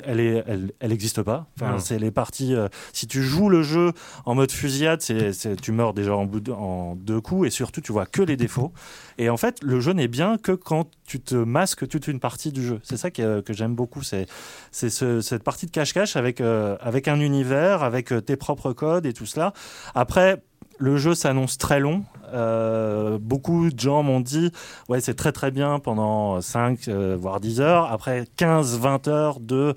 [0.04, 1.46] elle est, elle, elle existe pas.
[1.56, 2.54] Enfin, c'est les parties.
[2.54, 3.92] euh, si tu joues le jeu
[4.24, 7.80] en mode fusillade, c'est, tu meurs déjà en, bout de- en deux coups et surtout
[7.80, 8.72] tu vois que les défauts.
[9.18, 12.50] Et en fait, le jeu n'est bien que quand tu te masques toute une partie
[12.52, 12.80] du jeu.
[12.82, 14.02] C'est ça que, que j'aime beaucoup.
[14.02, 14.26] C'est,
[14.70, 18.72] c'est ce- cette partie de cache-cache avec, euh, avec un univers, avec euh, tes propres
[18.72, 19.52] codes et tout cela.
[19.94, 20.42] Après,
[20.78, 22.04] le jeu s'annonce très long.
[22.32, 24.50] Euh, beaucoup de gens m'ont dit
[24.88, 27.92] ouais c'est très très bien pendant 5 euh, voire 10 heures.
[27.92, 29.74] Après 15-20 heures de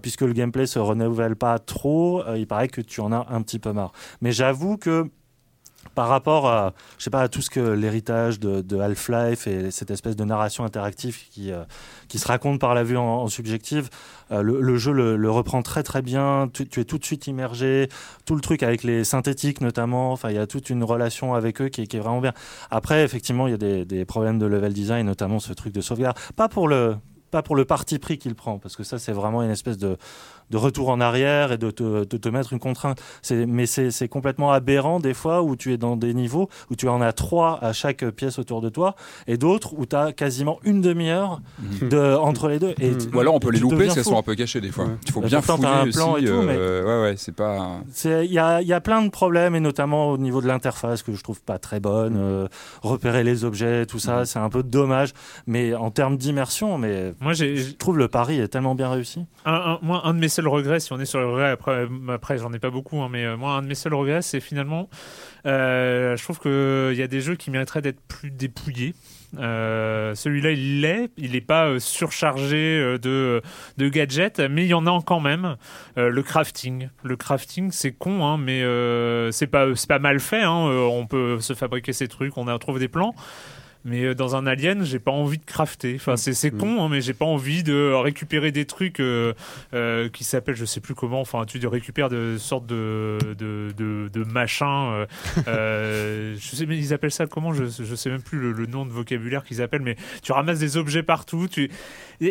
[0.00, 3.58] puisque le gameplay se renouvelle pas trop, il paraît que tu en as un petit
[3.58, 3.92] peu marre.
[4.22, 5.10] Mais j'avoue que
[5.94, 9.90] par rapport à, je sais pas, à tout ce que l'héritage de, Half-Life et cette
[9.90, 11.52] espèce de narration interactive qui,
[12.08, 13.90] qui se raconte par la vue en, subjective,
[14.30, 16.48] le, le jeu le, reprend très très bien.
[16.52, 17.88] Tu, tu es tout de suite immergé.
[18.24, 20.12] Tout le truc avec les synthétiques notamment.
[20.12, 22.32] Enfin, il y a toute une relation avec eux qui est vraiment bien.
[22.70, 25.80] Après, effectivement, il y a des, des problèmes de level design, notamment ce truc de
[25.80, 26.16] sauvegarde.
[26.36, 26.96] Pas pour le
[27.30, 29.96] pas pour le parti pris qu'il prend, parce que ça, c'est vraiment une espèce de,
[30.50, 33.00] de retour en arrière et de te, de te mettre une contrainte.
[33.22, 36.74] C'est- Mais c'est c'est complètement aberrant des fois où tu es dans des niveaux où
[36.76, 38.94] tu en as trois à chaque pièce autour de toi
[39.26, 41.40] et d'autres où tu as quasiment une demi-heure
[41.82, 41.88] Mhm.
[41.88, 42.74] de, entre les deux.
[42.80, 44.10] Et tu- Ou alors on peut les louper deviens parce qu'elles fou.
[44.10, 44.84] sont un peu cachées des fois.
[44.86, 44.90] Ouais.
[45.06, 45.98] Il faut Bah, bien pourtant, fouiller un aussi.
[45.98, 47.80] plan et tout, mais- euh, Ouais, ouais, c'est pas.
[48.04, 51.02] Il y a, il y a plein de problèmes, et notamment au niveau de l'interface
[51.02, 52.16] que je trouve pas très bonne.
[52.18, 52.46] euh,
[52.82, 55.12] repérer les objets, tout ça, c'est un peu dommage.
[55.46, 59.24] Mais en termes d'immersion, mais Moi, je trouve le pari est tellement bien réussi.
[59.44, 61.88] un, un- moi, un de mes seuls regrets, si on est sur le regret, après,
[62.08, 64.38] après j'en ai pas beaucoup, hein, mais euh, moi, un de mes seuls regrets, c'est
[64.38, 64.88] finalement,
[65.46, 68.94] euh, je trouve qu'il y a des jeux qui mériteraient d'être plus dépouillés.
[69.38, 71.10] Euh, celui-là, il l'est.
[71.18, 73.42] Il n'est pas euh, surchargé euh, de,
[73.76, 75.56] de gadgets, mais il y en a quand même.
[75.98, 80.42] Euh, le crafting, le crafting, c'est con, hein, mais euh, c'est pas pas mal fait.
[80.42, 80.68] hein.
[80.68, 83.14] Euh, on peut se fabriquer ces trucs, on a trouve des plans.
[83.84, 85.94] Mais euh, dans un alien, j'ai pas envie de crafter.
[85.96, 86.58] Enfin, c'est c'est Mm.
[86.58, 89.32] con, hein, mais j'ai pas envie de récupérer des trucs euh,
[89.74, 91.20] euh, qui s'appellent, je sais plus comment.
[91.20, 95.06] Enfin, tu récupères de sortes de de de, de machins.
[95.46, 97.52] euh, je sais, mais ils appellent ça comment?
[97.52, 99.82] Je je sais même plus le, le nom de vocabulaire qu'ils appellent.
[99.82, 101.46] Mais tu ramasses des objets partout.
[101.50, 101.70] Tu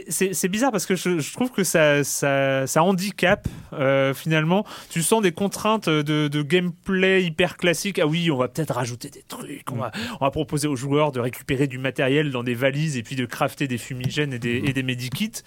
[0.10, 4.66] c'est bizarre parce que je, trouve que ça ça handicape euh, finalement.
[4.90, 8.00] Tu sens des contraintes de, gameplay hyper classique.
[8.00, 9.66] Ah oui, on va peut-être rajouter des trucs.
[9.72, 13.26] On va proposer aux joueurs de récupérer du matériel dans des valises et puis de
[13.26, 15.44] crafter des fumigènes et des, et des medikits.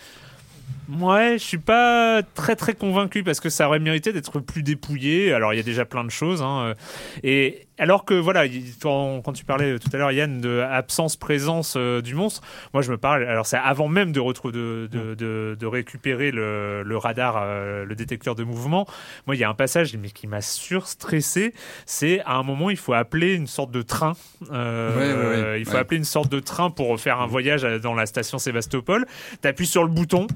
[0.98, 5.32] Ouais, je suis pas très très convaincu parce que ça aurait mérité d'être plus dépouillé.
[5.32, 6.74] Alors il y a déjà plein de choses, hein,
[7.22, 11.74] et alors que voilà, il- quand, tu parlais tout à l'heure Yann de absence présence
[11.76, 13.24] euh, du monstre, moi je me parle.
[13.24, 17.84] Alors c'est avant même de retrouver de, de, de, de récupérer le, le radar, euh,
[17.84, 18.86] le détecteur de mouvement.
[19.26, 21.52] Moi il y a un passage mais qui m'a surstressé.
[21.86, 24.12] C'est à un moment il faut appeler une sorte de train.
[24.52, 25.60] Euh, Ouais, ouais, ouais.
[25.60, 28.38] il faut appeler une sorte de train pour faire un voyage à- dans la station
[28.38, 29.06] Sébastopol.
[29.40, 30.26] T'appuies sur le bouton.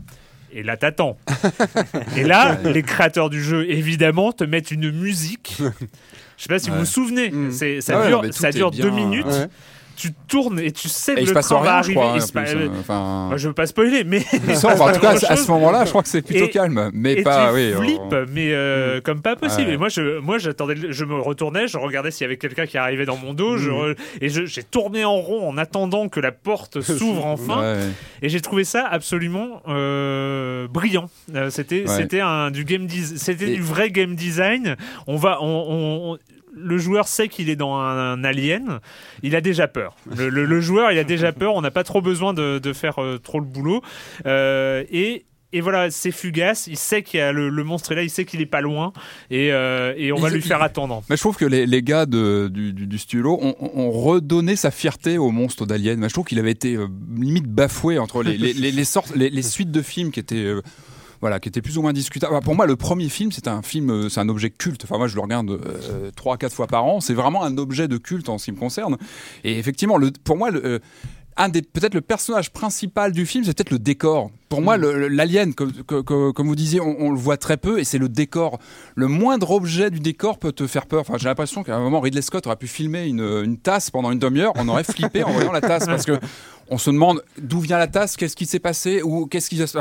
[0.57, 1.16] Et là, t'attends.
[2.16, 5.59] Et là, les créateurs du jeu, évidemment, te mettent une musique.
[6.37, 6.80] Je sais pas si vous Ouais.
[6.80, 7.30] vous souvenez.
[7.30, 7.51] Mm.
[7.53, 9.26] C'est- Ça Ah ouais, dure, ça deux minutes.
[9.97, 11.95] Tu tournes et tu sais que le train va arriver.
[11.95, 12.12] crois.
[12.16, 14.20] Il en se plus, euh, Enfin, Moi, je veux pas spoiler, mais
[14.55, 17.12] semble, en tout cas, à ce moment-là, je crois que c'est plutôt Et- calme, mais
[17.14, 17.72] et pas, tu oui.
[17.76, 19.68] on- flippes, mais euh, comme pas possible.
[19.68, 19.74] Ouais.
[19.74, 22.76] Et moi, je, moi, j'attendais, je me retournais, je regardais s'il y avait quelqu'un qui
[22.78, 26.32] arrivait dans mon dos, je re- et j'ai tourné en rond en attendant que la
[26.32, 27.61] porte s'ouvre enfin.
[27.61, 27.78] Ouais.
[28.22, 31.09] Et j'ai trouvé ça absolument euh, brillant.
[31.34, 31.97] Euh, c'était, Ouais.
[31.97, 34.76] c'était un du game c'était du vrai game design.
[35.07, 36.18] On va, on, on- on-
[36.57, 38.81] le joueur sait qu'il est dans un, un alien,
[39.23, 39.97] il a déjà peur.
[40.17, 41.55] Le, le- le joueur, il a déjà peur.
[41.55, 43.83] On n'a pas trop besoin de, de faire euh, trop le boulot.
[44.27, 45.25] Euh, et
[45.57, 46.67] et voilà, c'est fugace.
[46.67, 48.03] Il sait qu'il y a le, le monstre est là.
[48.03, 48.93] Il sait qu'il est pas loin.
[49.31, 51.05] Et, euh, et on va lui faire attendre.
[51.09, 54.73] Mais je trouve que les, les gars de, du, du, du studio ont, redonné sa
[54.73, 56.01] fierté au monstre d'Alien.
[56.01, 60.11] Mais je trouve qu'il avait été euh, limite bafoué entre les, sortes, suites de films
[60.11, 60.35] qui étaient.
[60.45, 60.61] euh,
[61.21, 62.33] voilà, qui étaient plus ou moins discutables.
[62.35, 64.85] Enfin, Pour moi, le premier film, c'est un film, euh, c'est un objet culte.
[64.85, 67.01] Enfin, moi, je le regarde euh, trois, quatre fois par an.
[67.01, 68.97] C'est vraiment un objet de culte en ce qui me concerne.
[69.45, 70.79] Et effectivement, le, pour moi, le, euh,
[71.37, 74.31] un des peut-être le personnage principal du film, c'est peut-être le décor.
[74.49, 75.73] Pour moi, le- l'alien, comme,
[76.47, 78.61] vous disiez, on, on le voit très peu, et c'est le décor.
[78.95, 81.01] Le moindre objet du décor peut te faire peur.
[81.01, 84.12] Enfin, j'ai l'impression qu'à un moment, Ridley Scott aurait pu filmer une, une tasse pendant
[84.12, 84.53] une demi-heure.
[84.55, 86.21] On aurait flippé en voyant la tasse parce que
[86.71, 89.77] on se demande d'où vient la tasse, qu'est-ce qui s'est passé ou qu'est-ce qui se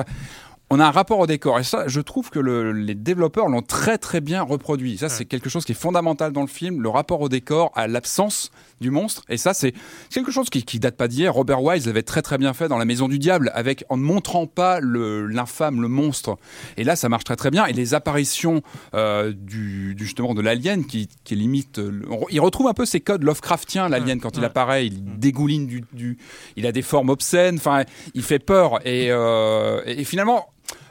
[0.76, 3.62] on a un rapport au décor et ça, je trouve que le- les développeurs l'ont
[3.62, 4.98] très très bien reproduit.
[4.98, 7.88] Ça, c'est quelque chose qui est fondamental dans le film, le rapport au décor, à
[7.88, 8.50] l'absence
[8.84, 9.24] du monstre.
[9.30, 9.74] Et ça, c'est
[10.12, 11.34] quelque chose qui, qui date pas d'hier.
[11.34, 14.04] Robert Wise l'avait très très bien fait dans La Maison du Diable, avec en ne
[14.04, 16.38] montrant pas l'infâme, le, monstre.
[16.78, 17.66] Et là, ça marche très très bien.
[17.66, 18.62] Et les apparitions
[18.94, 23.90] euh, du, justement de l'alien, qui, limite, euh, il retrouve un peu ses codes Lovecraftiens,
[23.90, 26.18] l'alien quand il apparaît, il dégouline du, du,
[26.56, 27.56] il a des formes obscènes.
[27.56, 28.86] Enfin, il fait peur.
[28.86, 30.50] Et, euh, et et finalement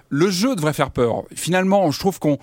[0.08, 1.24] le jeu devrait faire peur.
[1.34, 2.38] Finalement, je trouve qu'on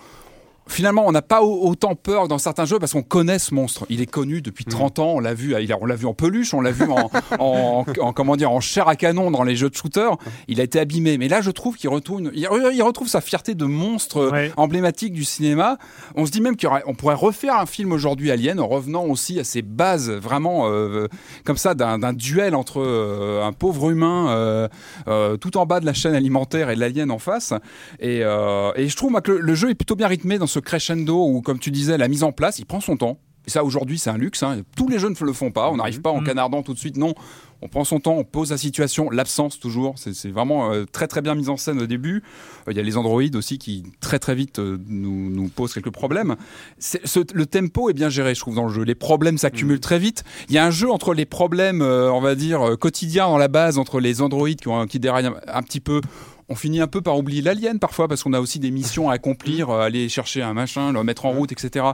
[0.70, 3.86] Finalement, on n'a pas au- autant peur dans certains jeux parce qu'on connaît ce monstre.
[3.90, 5.14] Il est connu depuis 30 ans.
[5.16, 7.10] On l'a vu, on l'a vu en peluche, on l'a vu en,
[7.40, 10.10] en, en- comment dire, en chair à canon dans les jeux de shooter.
[10.48, 11.18] Il a été abîmé.
[11.18, 14.30] Mais là, je trouve qu'il retrouve, une- il, re- il retrouve sa fierté de monstre
[14.32, 14.52] Ouais.
[14.58, 15.78] emblématique du cinéma.
[16.16, 19.44] On se dit même qu'on pourrait refaire un film aujourd'hui Alien en revenant aussi à
[19.44, 21.08] ses bases vraiment euh,
[21.46, 24.68] comme ça d'un duel entre euh, un pauvre humain euh,
[25.08, 27.54] euh, tout en bas de la chaîne alimentaire et l'alien en face.
[28.00, 30.48] Et, euh, et je trouve moi, que le, le jeu est plutôt bien rythmé dans
[30.48, 33.18] ce crescendo où, comme tu disais, la mise en place, il prend son temps.
[33.48, 34.44] Et ça, aujourd'hui, c'est un luxe.
[34.44, 34.62] hein.
[34.76, 35.72] Tous les jeux ne le font pas.
[35.72, 36.26] On n'arrive pas en Mhm.
[36.28, 36.98] canardant tout de suite.
[36.98, 37.16] Non,
[37.62, 39.96] on prend son temps, on pose la situation, l'absence toujours.
[39.98, 42.22] C'est vraiment euh, très très bien mis en scène au début.
[42.68, 45.74] Euh, Il y a les androïdes aussi qui très très vite euh, nous, nous posent
[45.74, 46.36] quelques problèmes.
[46.80, 46.98] Ce-
[47.34, 48.84] le tempo est bien géré, je trouve, dans le jeu.
[48.84, 50.24] Les problèmes s'accumulent très vite.
[50.50, 53.38] Il y a un jeu entre les problèmes, euh, on va dire, euh, quotidiens dans
[53.40, 56.02] la base, entre les androïdes qui, ont, qui déraillent un, un petit peu.
[56.50, 59.14] On finit un peu par oublier l'alien parfois parce qu'on a aussi des missions à
[59.14, 61.86] accomplir, euh, aller chercher un machin, le mettre en route, etc.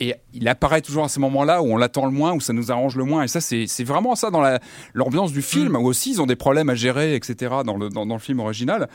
[0.00, 2.70] Et il apparaît toujours à ces moments-là où on l'attend le moins, où ça nous
[2.72, 3.22] arrange le moins.
[3.22, 4.58] Et ça, c'est vraiment ça dans la-
[4.94, 7.54] l'ambiance du film, où aussi ils ont des problèmes à gérer, etc.
[7.64, 8.88] dans le, dans, dans le film original.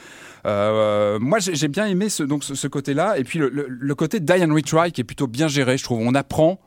[0.46, 3.18] Euh, moi, j'ai bien aimé ce, donc, ce, ce côté-là.
[3.18, 5.84] Et puis le, le, le côté Die and Retry qui est plutôt bien géré, je
[5.84, 6.00] trouve.
[6.02, 6.60] On apprend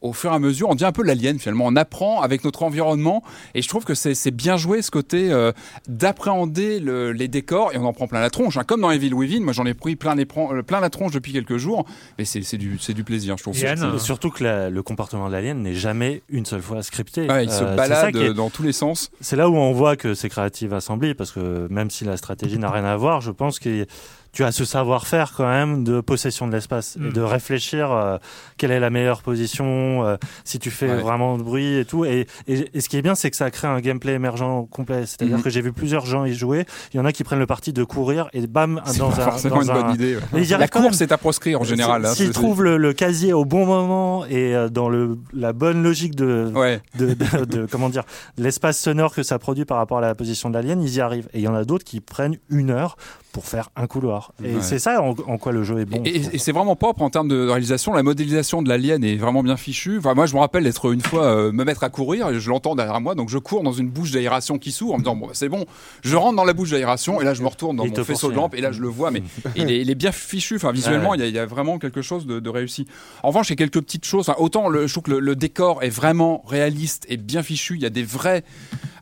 [0.00, 2.62] au fur et à mesure, on dit un peu l'alien finalement, on apprend avec notre
[2.62, 3.22] environnement
[3.54, 5.50] et je trouve que c'est bien joué ce côté euh,
[5.88, 8.64] d'appréhender le- les décors et on en prend plein la tronche, hein.
[8.64, 11.32] comme dans Evil Within, moi j'en ai pris plein, les, euh, plein la tronche depuis
[11.32, 11.84] quelques jours
[12.18, 13.54] mais c'est c'est du, du plaisir je trouve.
[13.98, 17.28] Surtout que la- le comportement de l'alien n'est jamais une seule fois scripté.
[17.28, 19.10] Ouais, il Euh, se c'est ça balade est- dans tous les sens.
[19.20, 22.58] C'est là où on voit que c'est créatif assemblé, parce que même si la stratégie
[22.58, 23.86] n'a rien à voir, je pense que
[24.32, 27.06] tu as ce savoir-faire quand même de possession de l'espace Mm.
[27.08, 28.18] et de réfléchir euh,
[28.56, 31.00] quelle est la meilleure position, euh, si tu fais Ouais.
[31.02, 32.04] vraiment de bruit et tout.
[32.04, 35.06] Et, et, et ce qui est bien, c'est que ça crée un gameplay émergent complet.
[35.06, 35.42] C'est-à-dire Mhm.
[35.42, 36.66] que j'ai vu plusieurs gens y jouer.
[36.92, 39.24] Il y en a qui prennent le parti de courir et bam, dans pas un.
[39.24, 40.16] forcément dans une un- bonne idée.
[40.32, 40.44] ouais.
[40.58, 42.04] La course est à proscrire en général.
[42.06, 45.82] hein, S'ils trouvent le, le casier au bon moment et euh, dans le, la bonne
[45.82, 46.80] logique de, Ouais.
[46.98, 48.04] de, de- de- comment dire
[48.36, 51.28] l'espace sonore que ça produit par rapport à la position de l'alien, ils y arrivent.
[51.32, 52.96] Et il y en a d'autres qui prennent une heure
[53.32, 54.32] pour faire un couloir.
[54.42, 54.62] Et Ouais.
[54.62, 56.02] c'est ça en, en quoi le jeu est bon.
[56.04, 57.92] Et, c'est vraiment propre en termes de réalisation.
[57.92, 59.98] La modélisation de l'alien est vraiment bien fichue.
[59.98, 62.48] Enfin, moi, je me rappelle d'être une fois euh, me mettre à courir et je
[62.50, 65.14] l'entends derrière moi, donc je cours dans une bouche d'aération qui s'ouvre en me disant
[65.16, 65.66] bon, bah, c'est bon.
[66.02, 68.30] Je rentre dans la bouche d'aération et là je me retourne dans Il mon faisceau
[68.30, 69.22] de lampe et là je le vois, mais
[69.56, 70.56] il est, il est bien fichu.
[70.56, 72.86] Enfin, visuellement, il y, a- il y a vraiment quelque chose de, de réussi.
[73.22, 74.28] En revanche, il y a quelques petites choses.
[74.28, 77.74] Enfin, autant le, je trouve que le, le décor est vraiment réaliste et bien fichu.
[77.76, 78.42] Il y a des vrais,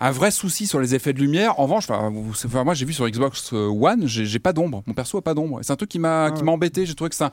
[0.01, 1.59] un vrai souci sur les effets de lumière.
[1.59, 4.83] En revanche, enfin, vous- enfin, moi j'ai vu sur Xbox One, j'ai pas d'ombre.
[4.87, 5.61] Mon perso a pas d'ombre.
[5.63, 6.87] C'est un truc qui m'a qui m'a embêté.
[6.87, 7.33] J'ai trouvé que ça,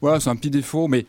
[0.00, 1.06] voilà, c'est un petit défaut, mais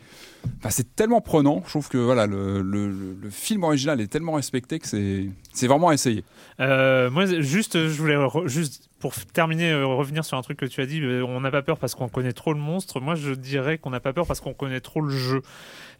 [0.58, 1.62] enfin, c'est tellement prenant.
[1.64, 5.88] Je trouve que voilà, le, le, film original est tellement respecté que c'est c'est vraiment
[5.88, 6.24] à essayer.
[6.60, 10.80] Euh, moi, juste, je voulais juste pour terminer, euh, revenir sur un truc que tu
[10.80, 11.00] as dit.
[11.02, 13.00] euh, on n'a pas peur parce qu'on connaît trop le monstre.
[13.00, 15.42] Moi, je dirais qu'on n'a pas peur parce qu'on connaît trop le jeu.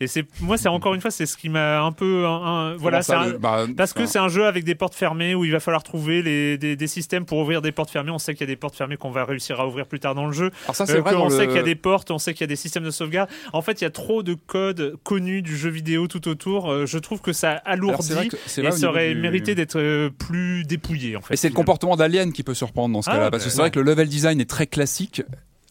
[0.03, 2.31] Et c'est, moi, c'est encore une fois, c'est ce qui m'a un peu, un-
[2.73, 5.35] un- voilà, ça, un- bah, parce que enfin, c'est un jeu avec des portes fermées
[5.35, 8.11] où il va falloir trouver les, des, des systèmes pour ouvrir des portes fermées.
[8.11, 10.15] On sait qu'il y a des portes fermées qu'on va réussir à ouvrir plus tard
[10.15, 10.51] dans le jeu.
[10.65, 11.13] alors ça c'est Euh, vrai.
[11.13, 12.91] dans sait qu'il y a des portes, on sait qu'il y a des systèmes de
[12.91, 13.29] sauvegarde.
[13.53, 16.87] En fait, il y a trop de codes connus du jeu vidéo tout autour.
[16.87, 21.17] Je trouve que ça alourdit que et ça aurait du- mérité d'être plus dépouillé.
[21.17, 23.31] En fait, Et c'est le comportement d'Alien qui peut surprendre dans ce Ah, cas-là, bah,
[23.33, 23.63] parce que c'est ouais.
[23.65, 25.23] vrai que le level design est très classique.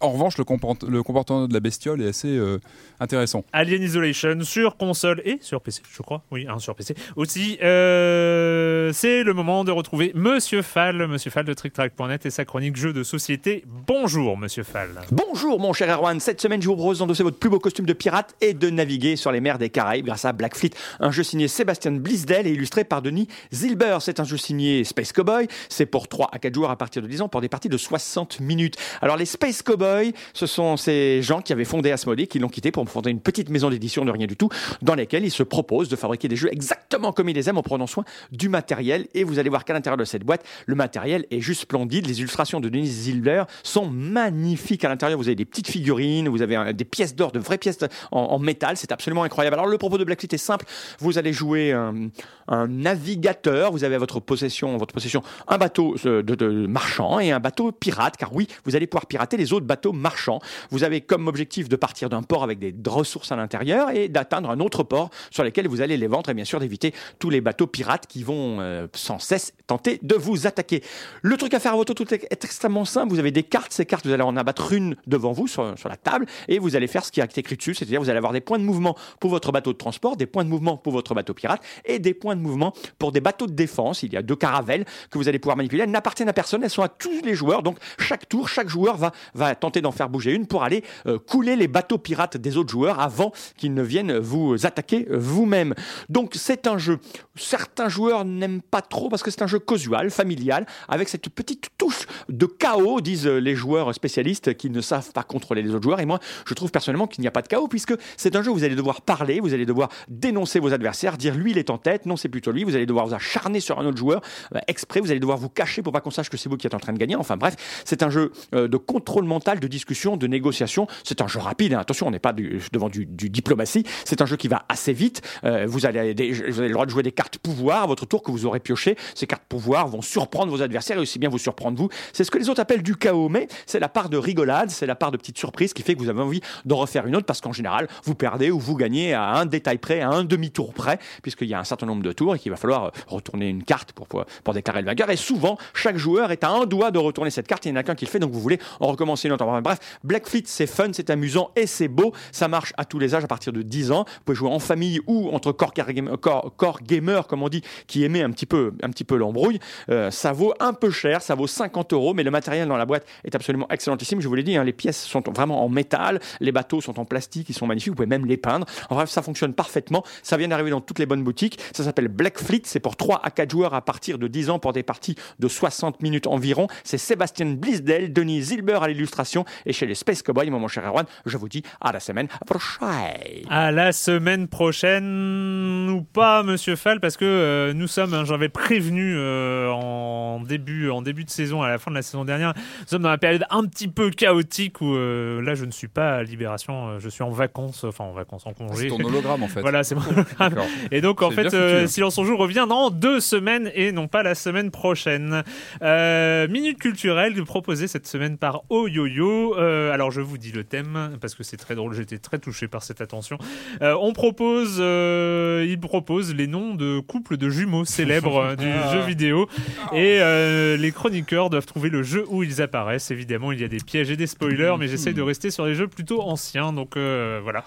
[0.01, 2.59] En revanche, le, comport- le comportement de la bestiole est assez euh,
[3.01, 3.43] intéressant.
[3.51, 6.23] Alien Isolation sur console et sur PC, je crois.
[6.31, 7.57] Oui, hein, sur PC aussi.
[7.61, 12.77] Euh, c'est le moment de retrouver Monsieur Fall, Monsieur Fall de TrickTrack.net et sa chronique
[12.77, 13.65] jeu de société.
[13.87, 14.89] Bonjour, Monsieur Fall.
[15.11, 17.93] Bonjour mon cher Erwan, cette semaine je vous propose d'endosser votre plus beau costume de
[17.93, 20.71] pirate et de naviguer sur les mers des Caraïbes grâce à Black Fleet,
[21.01, 23.97] un jeu signé Sébastien Blisdel et illustré par Denis Zilber.
[23.99, 27.07] C'est un jeu signé Space Cowboy, c'est pour 3 à 4 joueurs à partir de
[27.07, 28.77] 10 ans pour des parties de 60 minutes.
[29.01, 29.88] Alors les Space Cowboys,
[30.33, 33.49] ce sont ces gens qui avaient fondé Asmodee, qui l'ont quitté pour fonder une petite
[33.49, 34.49] maison d'édition de rien du tout,
[34.81, 37.63] dans laquelle ils se proposent de fabriquer des jeux exactement comme ils les aiment en
[37.63, 39.07] prenant soin du matériel.
[39.13, 42.07] Et vous allez voir qu'à l'intérieur de cette boîte, le matériel est juste splendide.
[42.07, 45.17] Les illustrations de Denis Zilber sont magnifiques à l'intérieur.
[45.17, 47.79] Vous avez des petites figurines, vous avez des pièces d'or, de vraies pièces
[48.11, 48.77] en, métal.
[48.77, 49.55] C'est absolument incroyable.
[49.55, 50.65] Alors le propos de Black Fleet est simple.
[50.99, 52.09] Vous allez jouer un,
[52.47, 53.71] un navigateur.
[53.71, 57.39] Vous avez à votre possession, votre possession un bateau euh, de, de marchand et un
[57.39, 58.17] bateau pirate.
[58.17, 60.39] Car oui, vous allez pouvoir pirater les autres bateaux marchands.
[60.69, 64.49] Vous avez comme objectif de partir d'un port avec des ressources à l'intérieur et d'atteindre
[64.49, 67.41] un autre port sur lequel vous allez les vendre et bien sûr d'éviter tous les
[67.41, 70.83] bateaux pirates qui vont euh, sans cesse tenter de vous attaquer.
[71.21, 73.11] Le truc à faire à votre tour est extrêmement simple.
[73.13, 73.71] Vous avez des cartes.
[73.71, 76.87] Ces cartes, vous allez en abattre une devant vous sur, la table et vous allez
[76.87, 77.73] faire ce qui est écrit dessus.
[77.73, 80.43] C'est-à-dire vous allez avoir des points de mouvement pour votre bateau de transport, des points
[80.43, 83.53] de mouvement pour votre bateau pirate et des points de mouvement pour des bateaux de
[83.53, 84.03] défense.
[84.03, 85.83] Il y a deux caravelles que vous allez pouvoir manipuler.
[85.83, 86.63] Elles n'appartiennent à personne.
[86.63, 87.63] Elles sont à tous les joueurs.
[87.63, 89.47] Donc chaque tour, chaque joueur va, va
[89.77, 93.31] d'en faire bouger une pour aller euh, couler les bateaux pirates des autres joueurs avant
[93.57, 95.75] qu'ils ne viennent vous attaquer euh, vous-même.
[96.09, 96.99] Donc c'est un jeu.
[97.35, 101.69] Certains joueurs n'aiment pas trop parce que c'est un jeu casual, familial, avec cette petite
[101.77, 105.99] touche de chaos, disent les joueurs spécialistes qui ne savent pas contrôler les autres joueurs.
[105.99, 108.51] Et moi, je trouve personnellement qu'il n'y a pas de chaos puisque c'est un jeu
[108.51, 111.69] où vous allez devoir parler, vous allez devoir dénoncer vos adversaires, dire lui il est
[111.69, 112.63] en tête, non c'est plutôt lui.
[112.63, 114.21] Vous allez devoir vous acharner sur un autre joueur
[114.55, 116.67] euh, exprès, vous allez devoir vous cacher pour pas qu'on sache que c'est vous qui
[116.67, 117.15] êtes en train de gagner.
[117.15, 117.55] Enfin bref,
[117.85, 120.87] c'est un jeu euh, de contrôle mental, de discussion, de négociation.
[121.03, 121.73] C'est un jeu rapide.
[121.73, 121.79] hein.
[121.79, 123.83] Attention, on n'est pas du- devant du, diplomatie.
[124.05, 125.21] C'est un jeu qui va assez vite.
[125.43, 128.31] Euh, vous, allez, des- avez le droit de jouer des cartes pouvoir votre tour que
[128.31, 128.95] vous aurez pioché.
[129.15, 131.89] Ces cartes pouvoir vont surprendre vos adversaires et aussi bien vous surprendre vous.
[132.13, 134.85] C'est ce que les autres appellent du chaos, mais c'est la part de rigolade, c'est
[134.85, 137.25] la part de petite surprise qui fait que vous avez envie d'en refaire une autre
[137.25, 140.73] parce qu'en général, vous perdez ou vous gagnez à un détail près, à un demi-tour
[140.73, 143.49] près, puisqu'il y a un certain nombre de tours et qu'il va falloir euh, retourner
[143.49, 145.09] une carte pour, pour, déclarer le vainqueur.
[145.09, 147.77] Et souvent, chaque joueur est à un doigt de retourner cette carte et il n'y
[147.77, 149.33] en a qu'un qui le fait, donc vous voulez en recommencer une.
[149.61, 152.13] Bref, Black Fleet, c'est fun, c'est amusant et c'est beau.
[152.31, 154.05] Ça marche à tous les âges à partir de 10 ans.
[154.07, 157.61] Vous pouvez jouer en famille ou entre core, game- core, core gamers, comme on dit,
[157.87, 159.59] qui aimait un petit peu, un petit peu l'embrouille.
[159.89, 162.85] Euh, ça vaut un peu cher, ça vaut 50 euros, mais le matériel dans la
[162.85, 164.21] boîte est absolument excellentissime.
[164.21, 167.05] Je vous l'ai dit, hein, les pièces sont vraiment en métal, les bateaux sont en
[167.05, 168.65] plastique, ils sont magnifiques, vous pouvez même les peindre.
[168.89, 170.03] En bref, ça fonctionne parfaitement.
[170.23, 171.59] Ça vient d'arriver dans toutes les bonnes boutiques.
[171.75, 174.59] Ça s'appelle Black Fleet, c'est pour 3 à 4 joueurs à partir de 10 ans
[174.59, 176.67] pour des parties de 60 minutes environ.
[176.83, 179.28] C'est Sébastien Blisdel, Denis Zilber à l'illustration
[179.65, 183.45] et chez les Space Cowboys, mon cher Erwan, je vous dis à la semaine prochaine.
[183.49, 188.49] À la semaine prochaine ou pas, Monsieur Fall, parce que euh, nous sommes, hein, j'avais
[188.49, 190.18] prévenu euh, en
[190.49, 193.09] début en début de saison, à la fin de la saison dernière, nous sommes dans
[193.09, 196.89] la période un petit peu chaotique où euh, là je ne suis pas à Libération,
[196.89, 198.87] euh, je suis en vacances, enfin en vacances, en C'est congé.
[198.89, 199.61] ton hologramme en fait.
[199.61, 200.55] Voilà, c'est mon hologramme.
[200.91, 201.87] Et donc, en C'est fait, euh, hein.
[201.87, 205.43] Silence on joue revient dans deux semaines et non pas la semaine prochaine.
[205.81, 209.57] Euh, minute culturelle proposée cette semaine par Oyoyo.
[209.57, 211.93] Euh, alors, je vous dis le thème parce que c'est très drôle.
[211.93, 213.37] J'étais très touché par cette attention.
[213.81, 219.01] Euh, on propose, euh, il propose les noms de couples de jumeaux célèbres du jeu
[219.05, 219.47] vidéo
[219.93, 223.11] et euh, les chroniqueurs doivent trouver le jeu où ils apparaissent.
[223.11, 225.75] Évidemment, il y a des pièges et des spoilers, mais j'essaie de rester sur les
[225.75, 226.73] jeux plutôt anciens.
[226.73, 227.63] Donc euh, voilà.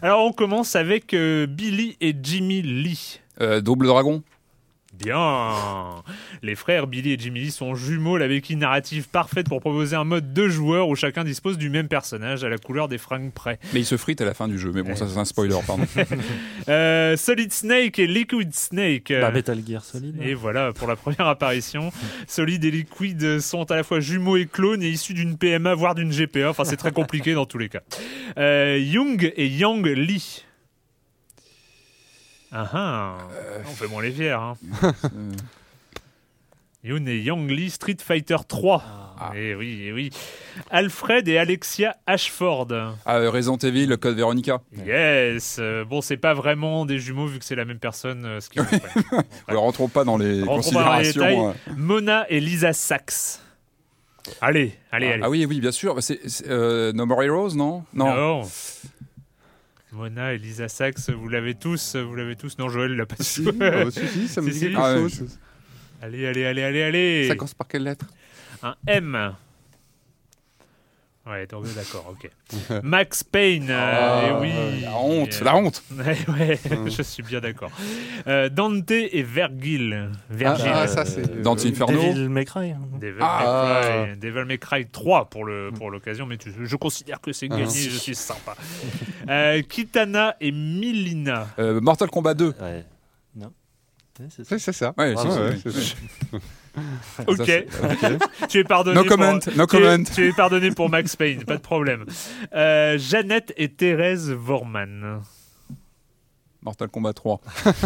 [0.00, 3.20] Alors, on commence avec euh, Billy et Jimmy Lee.
[3.62, 4.22] Double dragon?
[4.92, 6.02] Bien
[6.42, 10.04] Les frères Billy et Jimmy Lee sont jumeaux, la béquille narrative parfaite pour proposer un
[10.04, 13.58] mode de joueur où chacun dispose du même personnage à la couleur des fringues près.
[13.72, 14.70] Mais il se frite à la fin du jeu.
[14.74, 15.86] Mais bon, ça c'est un spoiler, pardon.
[16.68, 19.10] Euh, Solid Snake et Liquid Snake.
[19.10, 20.20] euh, Bah, Metal Gear Solid.
[20.22, 21.90] et voilà pour la première apparition.
[22.26, 25.94] Solid et Liquid sont à la fois jumeaux et clones et issus d'une PMA voire
[25.94, 26.50] d'une GPA.
[26.50, 27.80] Enfin, c'est très compliqué dans tous les cas.
[28.38, 30.44] Euh, Young et Yang Lee.
[32.52, 33.18] Ah ah,
[33.66, 34.30] on fait moins les fiers.
[34.30, 34.56] Hein.
[34.84, 34.90] Euh,
[36.84, 38.82] Yoon et Yang Lee, Street Fighter 3.
[39.20, 39.30] Ah.
[39.36, 40.10] Eh oui, eh oui.
[40.70, 42.68] Alfred et Alexia Ashford.
[43.06, 44.60] ah, euh, Resident Evil, le code Veronica.
[44.84, 45.58] Yes.
[45.60, 48.24] Euh, bon, c'est pas vraiment des jumeaux vu que c'est la même personne.
[48.26, 48.66] euh, ce qui ouais.
[49.48, 51.52] Ne rentrons pas dans les Rentrons pas dans les considérations.
[51.52, 51.54] détails.
[51.70, 51.74] euh.
[51.76, 53.38] Mona et Lisa Sachs.
[54.40, 55.22] Allez, allez, allez.
[55.24, 55.94] Ah oui, oui, bien sûr.
[55.94, 57.84] Bah, C'est c'est, euh, No More Heroes, non?
[57.94, 58.12] Non.
[58.14, 58.42] Non.
[59.92, 62.56] Mona et Lisa Sachs, vous l'avez tous, vous l'avez tous.
[62.58, 63.48] Non, Joël l'a pas Si, su.
[63.62, 64.64] euh, si, si, ça me Si, dit si.
[64.66, 65.38] quelque Ah ouais, chose.
[66.00, 67.28] allez, allez, allez, allez, allez.
[67.28, 68.06] Ça commence par quelle lettre?
[68.62, 69.34] Un M.
[71.24, 72.28] Ouais, donc d'accord, ok.
[72.82, 74.80] Max Payne, euh, Ah, eh oui.
[74.82, 75.82] La honte, Euh, la honte.
[75.96, 76.58] Ouais, ouais,
[76.90, 77.70] je suis bien d'accord.
[78.26, 80.10] Euh, Dante et Vergil.
[80.28, 80.70] Vergil.
[80.74, 81.40] Ah, ça c'est.
[81.40, 81.92] Dante euh, Inferno.
[82.02, 82.70] Devil May Cry.
[82.72, 82.80] hein.
[83.00, 83.80] Devil, Ah.
[84.02, 87.32] May Cry, Devil May Cry 3 pour le pour l'occasion, mais tu- je considère que
[87.32, 88.56] c'est gagné, je suis sympa.
[89.28, 91.46] Euh, Kitana et Milina.
[91.60, 92.52] Euh, Mortal Kombat 2.
[92.60, 92.84] Ouais.
[93.36, 93.52] Non.
[94.18, 94.58] Ouais, c'est ça.
[94.58, 94.92] C'est ça.
[94.98, 95.14] Ouais,
[97.26, 98.96] Ok, Ça, tu es pardonné.
[98.96, 100.04] No pour- comment, no tu es- comment.
[100.04, 102.04] Tu es pardonné pour Max Payne, pas de problème.
[102.54, 105.20] Euh, Jeannette et Thérèse Vorman.
[106.62, 107.40] Mortal Kombat 3.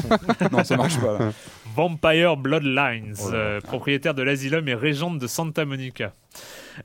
[0.53, 1.33] non, ça marche pas là.
[1.75, 6.13] Vampire Bloodlines, Oh euh, propriétaire de l'asylum et régente de Santa Monica.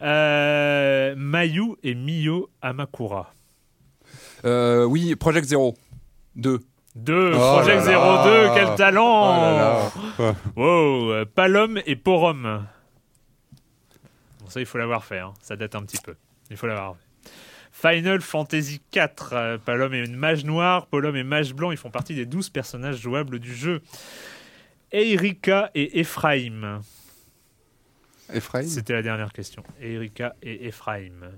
[0.02, 3.34] Euh, Mayu et Miyo Amakura.
[4.46, 5.76] Euh, oui, Project Zero
[6.38, 6.60] 2.
[6.96, 8.24] Deux, Oh Project là là.
[8.54, 10.36] 02, quel talent Oh là là.
[10.56, 12.68] Wow, euh, Palom et Porom.
[14.42, 15.34] Bon, ça, il faut l'avoir fait, hein.
[15.42, 16.16] ça date un petit peu.
[16.50, 17.02] Il faut l'avoir fait.
[17.72, 19.08] Final Fantasy IV.
[19.32, 21.72] euh, Palom est une mage noire, Polom est mage blanc.
[21.72, 23.82] Ils font partie des 12 personnages jouables du jeu.
[24.92, 26.82] Erika et Ephraim.
[28.34, 28.64] Ephraim?
[28.68, 29.64] C'était la dernière question.
[29.80, 31.32] Erika et Ephraim.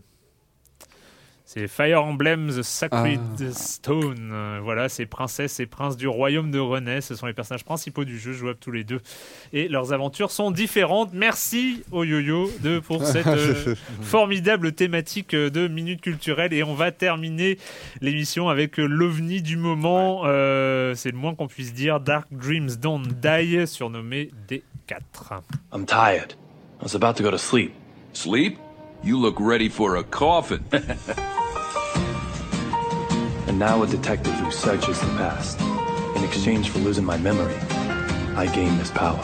[1.55, 3.51] C'est Fire Emblem The Sacred Ah.
[3.53, 4.31] Stone.
[4.33, 6.99] Euh, Voilà, c'est princesses et princes du royaume de René.
[6.99, 9.01] Ce sont les personnages principaux du jeu, jouables tous les deux.
[9.51, 11.11] Et leurs aventures sont différentes.
[11.13, 16.53] Merci au yo-yo de, pour cette euh, formidable thématique de Minute Culturelle.
[16.53, 17.59] Et on va terminer
[18.01, 20.23] l'émission avec euh, l'ovni du moment.
[20.25, 21.99] Euh, c'est le moins qu'on puisse dire.
[21.99, 25.41] Dark Dreams Don't Die, surnommé D4.
[25.71, 26.33] I'm tired.
[26.81, 27.73] I was about to go to sleep.
[28.13, 28.57] Sleep?
[29.03, 30.65] You look ready for a coffin.
[33.45, 35.61] And now a detective who searches the past.
[36.17, 37.53] In exchange for losing my memory,
[38.35, 39.19] I gain this power.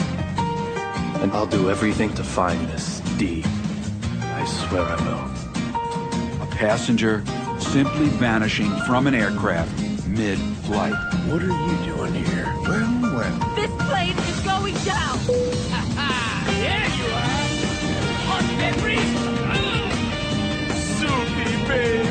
[1.23, 3.43] And I'll do everything to find this D.
[4.21, 6.43] I swear I will.
[6.43, 7.23] a passenger
[7.59, 10.93] simply vanishing from an aircraft mid-flight.
[11.31, 12.45] What are you doing here?
[12.61, 13.55] Well, well.
[13.55, 15.17] This plane is going down.
[16.61, 18.35] there you are.
[18.35, 19.08] On memories
[21.69, 22.08] me.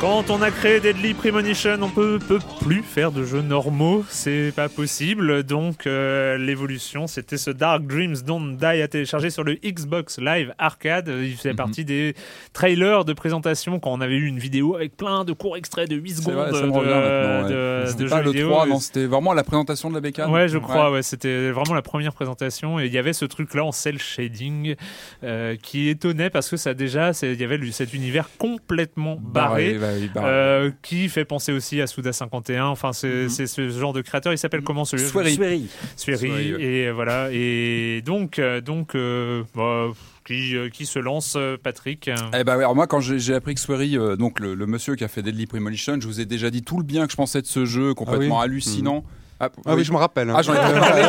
[0.00, 4.50] Quand on a créé Deadly Premonition, on peut, peut plus faire de jeux normaux, c'est
[4.56, 5.42] pas possible.
[5.42, 10.54] Donc euh, l'évolution, c'était ce Dark Dreams Don't Die à télécharger sur le Xbox Live
[10.58, 11.08] Arcade.
[11.08, 11.36] Il Mhm.
[11.36, 12.14] faisait partie des
[12.54, 15.96] trailers de présentation quand on avait eu une vidéo avec plein de courts extraits de
[15.96, 17.42] 8 C'est secondes vrai, ça de, me revient maintenant.
[17.42, 17.50] ouais.
[17.50, 18.48] de- C'était de pas jeux le vidéo.
[18.48, 20.30] 3, non, c'était vraiment la présentation de la bécane.
[20.30, 23.64] Ouais, je crois, ouais, c'était vraiment la première présentation et il y avait ce truc-là
[23.66, 24.76] en cel shading
[25.24, 29.74] euh, qui étonnait parce que ça déjà, il y avait cet univers complètement barré.
[29.74, 32.66] Barré, Euh, qui fait penser aussi à Suda 51.
[32.66, 33.28] Enfin, c'est Mhm.
[33.28, 34.32] c'est ce genre de créateur.
[34.32, 35.08] Il s'appelle comment celui-là?
[35.08, 35.34] Swery.
[35.34, 35.66] Swery.
[35.96, 36.18] Swery.
[36.18, 36.62] Swery, ouais.
[36.62, 37.28] Et voilà.
[37.32, 39.88] Et donc, euh, donc, euh, bah,
[40.26, 42.08] qui, qui se lance, Patrick?
[42.38, 45.04] Eh ben, alors moi, quand j'ai appris que Swery, euh, donc le, le monsieur qui
[45.04, 47.40] a fait Deadly Premonition, je vous ai déjà dit tout le bien que je pensais
[47.42, 49.04] de ce jeu, complètement Ah oui hallucinant.
[49.42, 50.28] Ah, Ah oui, je me rappelle.
[50.28, 50.34] hein.
[50.36, 51.02] Ah, j'en ai parlé.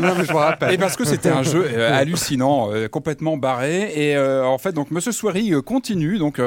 [0.00, 0.74] non, mais je me rappelle.
[0.74, 3.90] Et parce que c'était un jeu euh, hallucinant, euh, complètement barré.
[3.94, 6.40] Et euh, en fait, donc Monsieur Swery euh, continue, donc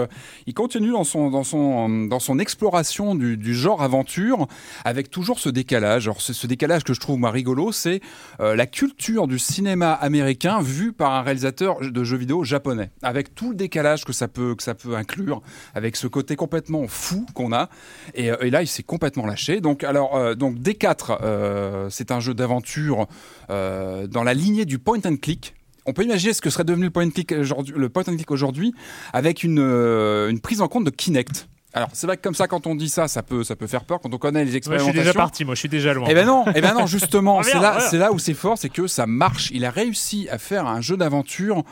[0.46, 4.48] il continue dans son dans son dans son exploration du, du genre aventure,
[4.86, 6.08] avec toujours ce décalage.
[6.08, 8.02] Alors ce, décalage que je trouve moi rigolo, c'est
[8.40, 13.50] la culture du cinéma américain vu par un réalisateur de jeux vidéo japonais, avec tout
[13.50, 15.42] le décalage que ça peut que ça peut inclure,
[15.74, 17.70] avec ce côté complètement fou qu'on a.
[18.14, 19.60] Et, et là, il s'est complètement lâché.
[19.62, 23.08] Donc alors donc D4, euh, c'est un jeu d'aventure
[23.50, 25.56] euh, dans la lignée du point and click.
[25.86, 28.74] On peut imaginer ce que serait devenu le point and click aujourd'hui,
[29.14, 31.48] avec euh, une prise en compte de Kinect.
[31.74, 33.86] Alors c'est vrai que comme ça, quand on dit ça, ça peut, ça peut faire
[33.86, 34.92] peur quand on connaît les Ouais, je expérimentations.
[34.94, 36.08] suis déjà parti, moi, je suis déjà loin.
[36.10, 38.58] Eh ben non, eh ben non, justement, Ah, c'est là, c'est là où c'est fort,
[38.58, 39.50] c'est que ça marche.
[39.54, 41.64] Il a réussi à faire un jeu d'aventure,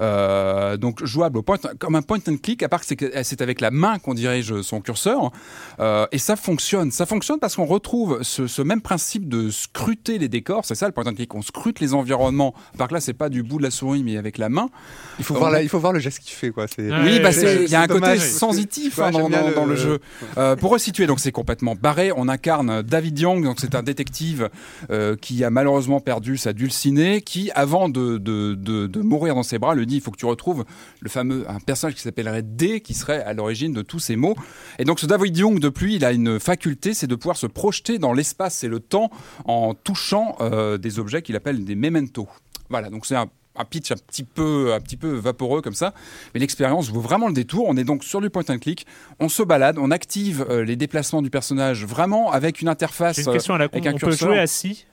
[0.00, 2.86] euh, donc jouable au point, comme un point and click, à part que
[3.22, 5.30] c'est, avec la main qu'on dirige son curseur,
[5.80, 6.90] euh, et ça fonctionne.
[6.90, 10.64] Ça fonctionne parce qu'on retrouve ce, ce même principe de scruter les décors.
[10.64, 11.34] C'est ça le point and click.
[11.34, 12.54] On scrute les environnements.
[12.74, 14.68] À part que là, c'est pas du bout de la souris, mais avec la main.
[15.18, 16.50] Il faut, voir la- il faut voir le geste qu'il fait.
[16.50, 16.66] Quoi.
[16.78, 18.18] Oui, bah il y a un côté dommage.
[18.20, 19.10] sensitif Ouais, hein,
[19.46, 19.98] dans, le- dans le jeu.
[20.38, 22.10] Euh, pour resituer, donc c'est complètement barré.
[22.14, 24.50] On incarne David Young, donc c'est un détective
[24.90, 29.42] euh, qui a malheureusement perdu sa dulcinée, qui avant de, de, de, de mourir dans
[29.42, 30.64] ses bras, lui dit il faut que tu retrouves
[31.00, 34.34] le fameux un personnage qui s'appellerait D, qui serait à l'origine de tous ces mots.
[34.78, 37.98] Et donc ce David Young, depuis, il a une faculté, c'est de pouvoir se projeter
[37.98, 39.10] dans l'espace et le temps
[39.46, 42.28] en touchant euh, des objets qu'il appelle des mementos.
[42.68, 43.28] Voilà, donc c'est un
[43.58, 45.94] un pitch un petit peu un petit peu vaporeux comme ça.
[46.34, 47.66] Mais l'expérience vaut vraiment le détour.
[47.68, 48.86] On est donc sur du point and click.
[49.20, 53.32] On se balade on active euh, les déplacements du personnage vraiment avec une interface une
[53.32, 53.76] question à la con.
[53.76, 54.28] euh, avec un On peut curseur.
[54.30, 54.86] jouer assis?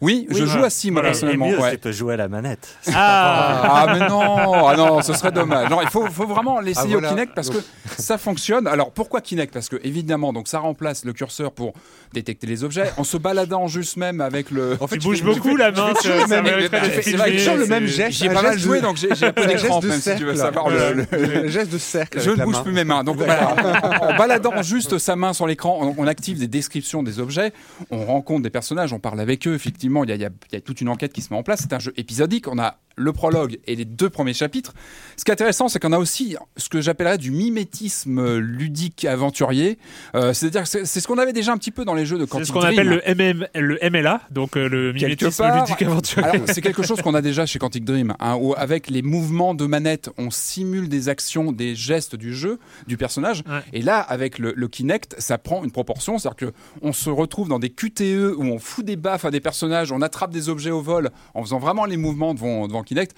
[0.00, 0.48] Oui, je Oui.
[0.50, 1.12] joue assis moi Voilà.
[1.12, 1.70] personnellement Et mieux, ouais.
[1.72, 2.68] tu peux jouer à la manette.
[2.94, 5.70] Ah, mais non, ah non, ce serait dommage.
[5.70, 7.08] Non, il faut, faut vraiment l'essayer Ah, voilà.
[7.08, 7.58] au Kinect parce que
[7.98, 8.66] ça fonctionne.
[8.66, 9.52] Alors pourquoi Kinect?
[9.52, 11.72] Parce que évidemment, donc ça remplace le curseur pour
[12.12, 14.76] détecter les objets en se baladant juste même avec le.
[14.80, 16.14] En fait, Tu tu bouges fais- beaucoup tu fais- la tu main, fais ça- le
[16.14, 16.28] tu
[16.68, 18.18] fais- c'est le c'est- même geste.
[18.18, 20.34] J'ai pas mal joué, de- donc j'ai un peu d'écran de même si tu veux
[20.34, 20.54] cercle.
[20.54, 22.20] savoir le- le- Le geste de cercle.
[22.20, 23.04] Je ne bouge plus mes mains.
[23.04, 23.16] Donc
[24.00, 27.52] en baladant juste sa main sur l'écran, on, on active des descriptions des objets,
[27.90, 29.54] on rencontre des personnages, on parle avec eux.
[29.54, 31.60] Effectivement, il y y a toute une enquête qui se met en place.
[31.62, 32.48] C'est un jeu épisodique.
[32.48, 34.72] On a le prologue et les deux premiers chapitres.
[35.16, 39.78] Ce qui est intéressant, c'est qu'on a aussi ce que j'appellerais du mimétisme ludique aventurier.
[40.14, 42.16] Euh, C'est-à-dire que c'est c'est ce qu'on avait déjà un petit peu dans les jeux
[42.18, 42.78] de C'est Quantic ce qu'on Dream.
[42.78, 45.60] appelle le, MM, le MLA, donc euh, le mimétisme part.
[45.60, 46.40] ludique aventurier.
[46.46, 49.66] C'est quelque chose qu'on a déjà chez Quantic Dream, hein, où avec les mouvements de
[49.66, 53.42] manette, on simule des actions, des gestes du jeu, du personnage.
[53.46, 53.60] Ouais.
[53.72, 57.48] Et là, avec le, le Kinect, ça prend une proportion, c'est-à-dire que on se retrouve
[57.48, 60.70] dans des QTE où on fout des baffes à des personnages, on attrape des objets
[60.70, 63.14] au vol en faisant vraiment les mouvements devant, devant Kinect.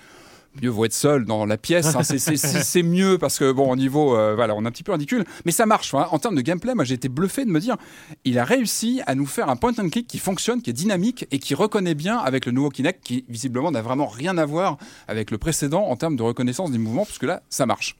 [0.62, 3.52] Mieux vaut être seul dans la pièce, hein, c'est- c'est c'est- c'est mieux parce que
[3.52, 5.94] bon au niveau euh, voilà on est un petit peu ridicule, mais ça marche.
[5.94, 6.06] hein.
[6.10, 7.76] En termes de gameplay, moi j'ai été bluffé de me dire
[8.24, 11.26] il a réussi à nous faire un point and click qui fonctionne, qui est dynamique
[11.30, 14.78] et qui reconnaît bien avec le nouveau Kinect qui visiblement n'a vraiment rien à voir
[15.06, 17.94] avec le précédent en termes de reconnaissance des mouvements puisque là ça marche.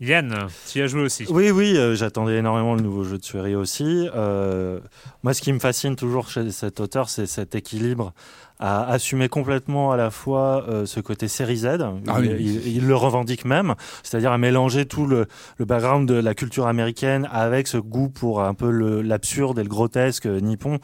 [0.00, 1.26] Yann, tu y as joué aussi.
[1.28, 4.08] Oui, oui, euh, j'attendais énormément le nouveau jeu de Sueri aussi.
[4.14, 4.78] Euh,
[5.24, 8.12] moi, ce qui me fascine toujours chez cet auteur, c'est cet équilibre
[8.60, 11.66] à assumer complètement à la fois euh, ce côté série Z,
[12.08, 12.36] Ah il, oui.
[12.40, 15.26] il- il le revendique même, c'est-à-dire à mélanger tout le,
[15.58, 19.68] le background de la culture américaine avec ce goût pour un peu l'absurde et le
[19.68, 20.78] grotesque euh, nippon.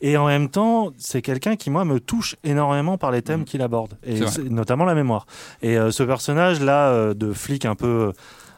[0.00, 3.62] Et en même temps, c'est quelqu'un qui, moi, me touche énormément par les thèmes qu'il
[3.62, 5.26] aborde, et notamment la mémoire.
[5.62, 8.12] Et euh, ce personnage-là euh, de flic un peu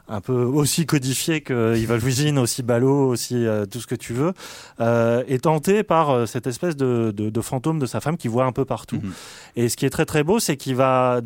[0.08, 4.32] un peu aussi codifié que Evilwithin, aussi ballot, aussi euh, tout ce que tu veux,
[4.80, 8.28] euh, est tenté par euh, cette espèce de, de, de fantôme de sa femme qui
[8.28, 8.96] voit un peu partout.
[9.02, 9.12] Mhm.
[9.56, 11.20] Et ce qui est très très beau, c'est qu'il va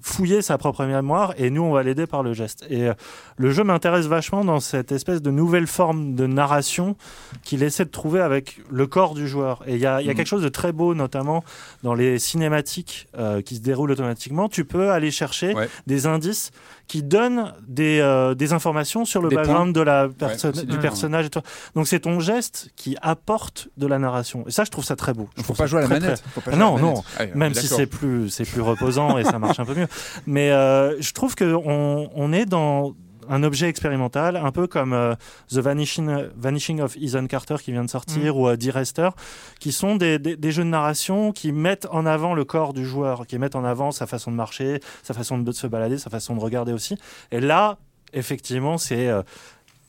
[0.00, 2.64] fouiller sa propre mémoire et nous on va l'aider par le geste.
[2.70, 2.94] Et euh,
[3.36, 6.96] le jeu m'intéresse vachement dans cette espèce de nouvelle forme de narration
[7.42, 9.62] qu'il essaie de trouver avec le corps du joueur.
[9.66, 10.16] Et il y a, il y a Mhm.
[10.16, 11.42] quelque chose de très beau, notamment
[11.82, 13.08] dans les cinématiques
[13.44, 14.48] qui se déroulent automatiquement.
[14.48, 15.68] Tu peux aller chercher Ouais.
[15.86, 16.50] des indices
[16.90, 21.26] qui donnent des, euh, des informations sur le Des background de la personne, du personnage.
[21.26, 21.40] Et tout.
[21.76, 24.44] Donc c'est ton geste qui apporte de la narration.
[24.48, 25.28] Et ça, je trouve ça très beau.
[25.36, 26.20] Je Il faut trouve pas jouer à la très, manette.
[26.20, 26.94] très- Faut pas Ah non, la non.
[27.20, 27.34] manette.
[27.36, 29.86] Même si c'est plus, c'est plus reposant et ça marche un peu mieux.
[30.26, 32.94] Mais euh, je trouve qu'on on est dans
[33.30, 35.14] un objet expérimental, un peu comme euh,
[35.48, 39.12] The Vanishing, Vanishing of Ethan Carter qui vient de sortir ou euh, Dear Esther,
[39.60, 42.84] qui sont des, des- des jeux de narration qui mettent en avant le corps du
[42.84, 46.10] joueur, qui mettent en avant sa façon de marcher, sa façon de se balader, sa
[46.10, 46.96] façon de regarder aussi.
[47.30, 47.78] Et là,
[48.12, 49.08] effectivement, c'est...
[49.08, 49.22] euh,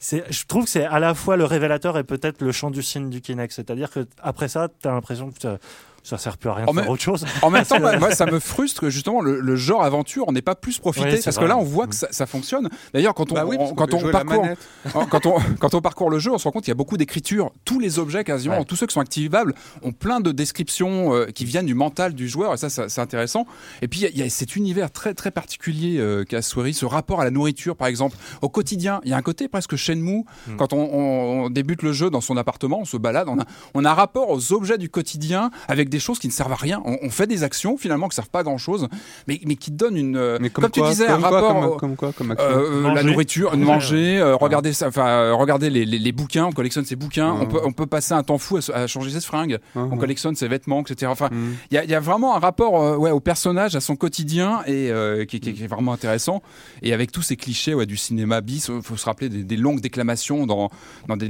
[0.01, 3.09] je trouve que c'est à la fois le révélateur et peut-être le chant du signe
[3.09, 3.53] du Kinect.
[3.53, 5.57] C'est-à-dire que après ça, tu as l'impression que
[6.03, 7.25] ça sert plus à rien En de faire autre chose.
[7.41, 10.31] En même temps, moi, moi, ça me frustre que justement le, le genre aventure, on
[10.31, 12.69] n'ait pas plus profité Oui, parce que là, on voit que ça, ça fonctionne.
[12.93, 14.47] D'ailleurs, quand on, Bah oui, on- quand on parcourt,
[15.09, 16.97] quand on quand on parcourt le jeu, on se rend compte qu'il y a beaucoup
[16.97, 17.51] d'écriture.
[17.65, 18.65] Tous les objets, quasiment, Ouais.
[18.65, 22.27] tous ceux qui sont activables, ont plein de descriptions euh, qui viennent du mental du
[22.27, 22.53] joueur.
[22.53, 23.45] Et ça, ça- c'est intéressant.
[23.81, 26.41] Et puis, il y a- il y, a cet univers très très particulier euh, qu'a
[26.41, 29.01] Swery, ce rapport à la nourriture, par exemple, au quotidien.
[29.03, 30.25] Il y a un côté presque Shenmue.
[30.47, 30.55] Mm.
[30.57, 33.43] Quand on, on- on débute le jeu dans son appartement, on se balade, on a,
[33.73, 36.55] on a un rapport aux objets du quotidien avec des choses qui ne servent à
[36.55, 36.81] rien.
[36.85, 38.87] On, on fait des actions finalement qui servent pas à grand chose,
[39.27, 40.17] mais, mais qui donnent une.
[40.17, 41.53] euh, Mais comme, tu quoi, disais, comme un quoi, rapport.
[41.61, 45.33] comme, au- comme quoi, comme action euh, la nourriture, manger, euh, regarder ça, enfin euh,
[45.35, 48.23] regarder les, les, les bouquins, on collectionne ses bouquins, on peut on peut passer un
[48.23, 51.11] temps fou à, changer ses fringues, on collectionne ses vêtements, etc.
[51.11, 51.55] Enfin, Mhm.
[51.69, 53.95] il y a, il y a vraiment un rapport euh, ouais, au personnage, à son
[53.95, 56.41] quotidien et euh, qui, qui- qui est vraiment intéressant.
[56.81, 59.57] Et avec tous ces clichés ouais, du cinéma bis, il faut se rappeler des, des
[59.57, 60.69] longues déclamations dans
[61.07, 61.27] dans des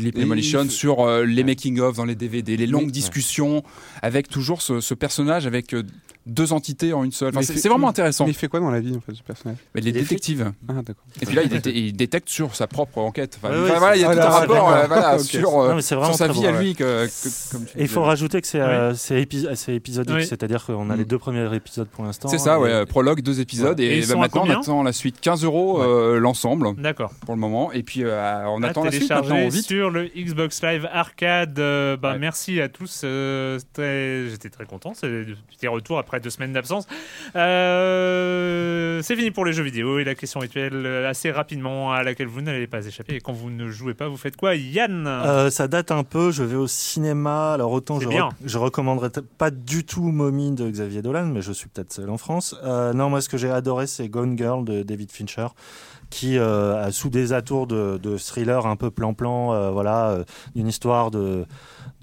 [0.65, 3.63] faut- sur euh, les making of dans les DVD, les longues discussions
[4.01, 5.83] avec toujours ce, personnage avec euh,
[6.25, 7.29] deux entités en une seule.
[7.35, 8.25] Enfin, c'est vraiment intéressant.
[8.25, 9.57] Mais il fait quoi dans la vie en fait, ce personnage?
[9.73, 10.51] Mais les Les détectives.
[10.69, 11.03] Ah, d'accord.
[11.21, 13.39] Et puis là, il, dé- il détecte sur sa propre enquête.
[13.41, 14.71] Enfin, Ouais, enfin, ouais, voilà, il y a c'est- tout ah, un rapport d'accord.
[14.73, 16.59] euh, voilà, sur, euh, Non, sa très vie bon, à ouais.
[16.63, 16.75] lui.
[16.75, 20.25] Que, que- comme tu Et il faut rajouter que c'est euh, c'est épi- épisodique, Oui.
[20.25, 20.97] c'est-à-dire qu'on a Mm.
[20.99, 22.27] les deux premiers épisodes pour l'instant.
[22.27, 22.85] C'est ça, ouais.
[22.85, 23.79] Prologue, deux épisodes.
[23.79, 25.19] Et bah, maintenant, on attend la suite.
[25.21, 27.11] 15 euros euh, l'ensemble D'accord.
[27.25, 27.71] pour le moment.
[27.71, 29.11] Et puis, euh, on attend la suite
[29.65, 31.57] sur le Xbox Live Arcade.
[31.59, 32.17] Euh, bah.
[32.19, 33.01] Merci à tous.
[33.03, 33.57] euh,
[34.29, 34.93] J'étais très content.
[34.95, 36.87] C'est le petit retour après deux semaines d'absence.
[37.37, 42.03] Euh, C'est fini pour les jeux vidéo et la question rituelle euh, assez rapidement à
[42.03, 43.15] laquelle vous n'allez pas échapper.
[43.15, 45.07] Et quand vous ne jouez pas, vous faites quoi, Yann?
[45.07, 48.09] Euh, ça date un peu, je vais au cinéma, alors autant je,
[48.43, 52.17] je recommanderais pas du tout Mommy de Xavier Dolan, mais je suis peut-être seul en
[52.17, 52.55] France.
[52.63, 55.47] Euh, non, moi ce que j'ai adoré c'est Gone Girl de David Fincher,
[56.11, 60.23] qui euh, sous des atours de, thriller un peu plan-plan, euh, voilà, euh,
[60.55, 61.45] une histoire de,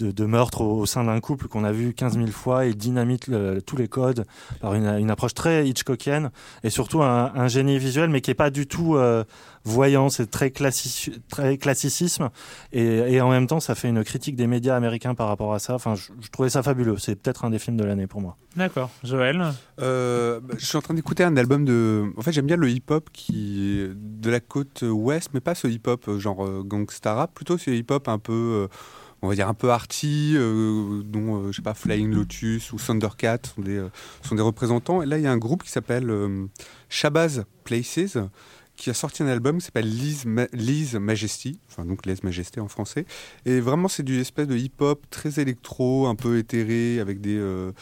[0.00, 3.30] de, meurtre au, sein d'un couple qu'on a vu 15 000 fois, il dynamite
[3.66, 4.24] tous les codes
[4.60, 6.30] par une, approche très Hitchcockienne
[6.64, 8.96] et surtout un, un génie visuel, mais qui est pas du tout
[9.68, 12.30] voyant, c'est très, classi- très classicisme
[12.72, 15.58] et, et en même temps ça fait une critique des médias américains par rapport à
[15.58, 15.74] ça.
[15.74, 16.96] Enfin, je, je trouvais ça fabuleux.
[16.98, 18.36] C'est peut-être un des films de l'année pour moi.
[18.56, 18.90] D'accord.
[19.04, 19.52] Joël?
[19.80, 22.06] Euh, bah, je suis en train d'écouter un album de.
[22.16, 25.68] En fait, j'aime bien le hip-hop qui est de la côte ouest, mais pas ce
[25.68, 28.68] hip-hop euh, genre euh, gangsta rap, plutôt ce hip-hop un peu,
[29.22, 32.78] on va dire un peu arty, euh, dont euh, je sais pas Flying Lotus ou
[32.78, 33.90] Thundercat sont des euh,
[34.22, 35.02] sont des représentants.
[35.02, 36.46] Et là, il y a un groupe qui s'appelle euh,
[36.88, 38.18] Shabazz Places
[38.78, 40.46] qui a sorti un album qui s'appelle Lise, Ma-
[41.00, 43.04] Majesty, enfin donc Lise Majesté en français.
[43.44, 47.72] Et vraiment, c'est du espèce de hip-hop très électro, un peu éthéré, avec des, euh,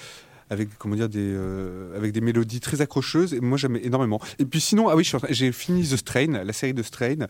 [0.49, 3.35] avec comment dire, des, euh, avec des mélodies très accrocheuses.
[3.35, 4.21] Et moi, j'aime énormément.
[4.39, 7.27] Et puis sinon, ah oui, j'ai fini The Strain, la série de Strain.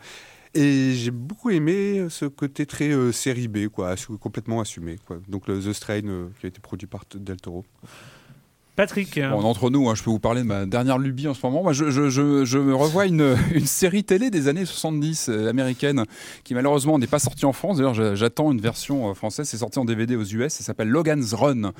[0.54, 4.96] Et j'ai beaucoup aimé ce côté très euh, série B, quoi, complètement assumé.
[5.28, 7.64] Donc The Strain qui a été produit par Del Toro.
[8.76, 11.40] Patrick Bon, entre nous, hein, je peux vous parler de ma dernière lubie en ce
[11.44, 11.62] moment.
[11.62, 15.48] Moi, je, je, je, je me revois une, une série télé des années 70 euh,
[15.48, 16.04] américaine
[16.44, 17.78] qui malheureusement n'est pas sortie en France.
[17.78, 19.48] D'ailleurs, j'attends une version euh, française.
[19.48, 20.52] C'est sorti en DVD aux US.
[20.52, 21.72] Ça s'appelle Logan's Run.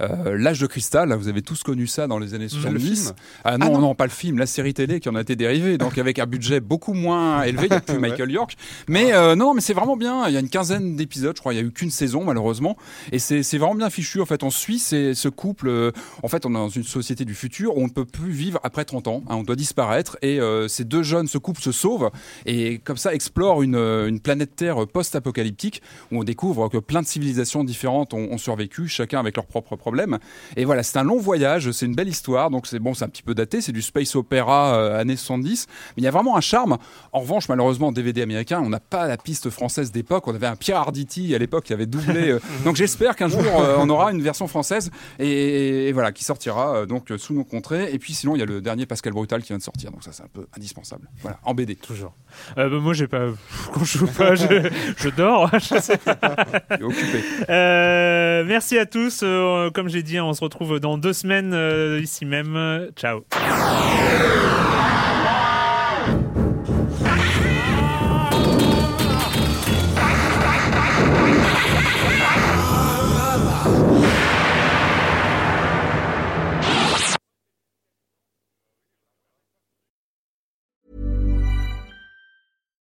[0.00, 1.12] Euh, L'âge de cristal.
[1.14, 3.02] Vous avez tous connu ça dans les années Le 70.
[3.02, 3.78] film Ah non, Ah non.
[3.80, 6.26] non, pas le film, la série télé qui en a été dérivée, donc avec un
[6.26, 7.66] budget beaucoup moins élevé.
[7.66, 7.98] Il n'y a plus.
[8.04, 8.56] Michael York.
[8.88, 10.28] Mais euh, non, mais c'est vraiment bien.
[10.28, 11.52] Il y a une quinzaine d'épisodes, je crois.
[11.52, 12.76] Il n'y a eu qu'une saison, malheureusement.
[13.10, 14.20] Et c'est vraiment bien fichu.
[14.20, 15.92] En fait, on suit ce couple.
[16.22, 18.60] en fait, on est dans une société du futur où on ne peut plus vivre
[18.62, 19.22] après 30 ans.
[19.28, 20.16] hein, on doit disparaître.
[20.22, 22.10] Et euh, ces deux jeunes, ce couple se sauve.
[22.46, 27.02] Et comme ça, explore une, euh, une planète Terre post-apocalyptique où on découvre que plein
[27.02, 30.18] de civilisations différentes ont, ont survécu, chacun avec leurs propres problèmes.
[30.56, 33.08] Et voilà, c'est un long voyage, c'est une belle histoire, donc c'est bon, c'est un
[33.08, 36.36] petit peu daté, c'est du space opéra euh, années 70, mais il y a vraiment
[36.36, 36.78] un charme.
[37.12, 40.46] En revanche, malheureusement, en DVD américain, on n'a pas la piste française d'époque, on avait
[40.46, 43.42] un Pierre Arditi à l'époque qui avait doublé, euh, donc j'espère qu'un jour
[43.78, 47.44] on aura une version française et, et voilà, qui sortira euh, donc euh, sous nos
[47.44, 47.92] contrées.
[47.92, 50.02] Et puis sinon, il y a le dernier Pascal Brutal qui vient de sortir, donc
[50.02, 51.08] ça c'est un peu indispensable.
[51.22, 51.76] Voilà, en BD.
[51.76, 52.12] Toujours.
[52.58, 53.26] Euh, bah, moi, j'ai pas.
[53.72, 55.50] Quand je joue pas, je, je dors.
[55.58, 56.36] Je sais pas.
[56.80, 57.24] Occupé.
[57.48, 59.20] Euh, merci à tous.
[59.22, 61.54] Euh, comme j'ai dit, on se retrouve dans deux semaines
[62.02, 62.90] ici même.
[62.96, 63.24] Ciao.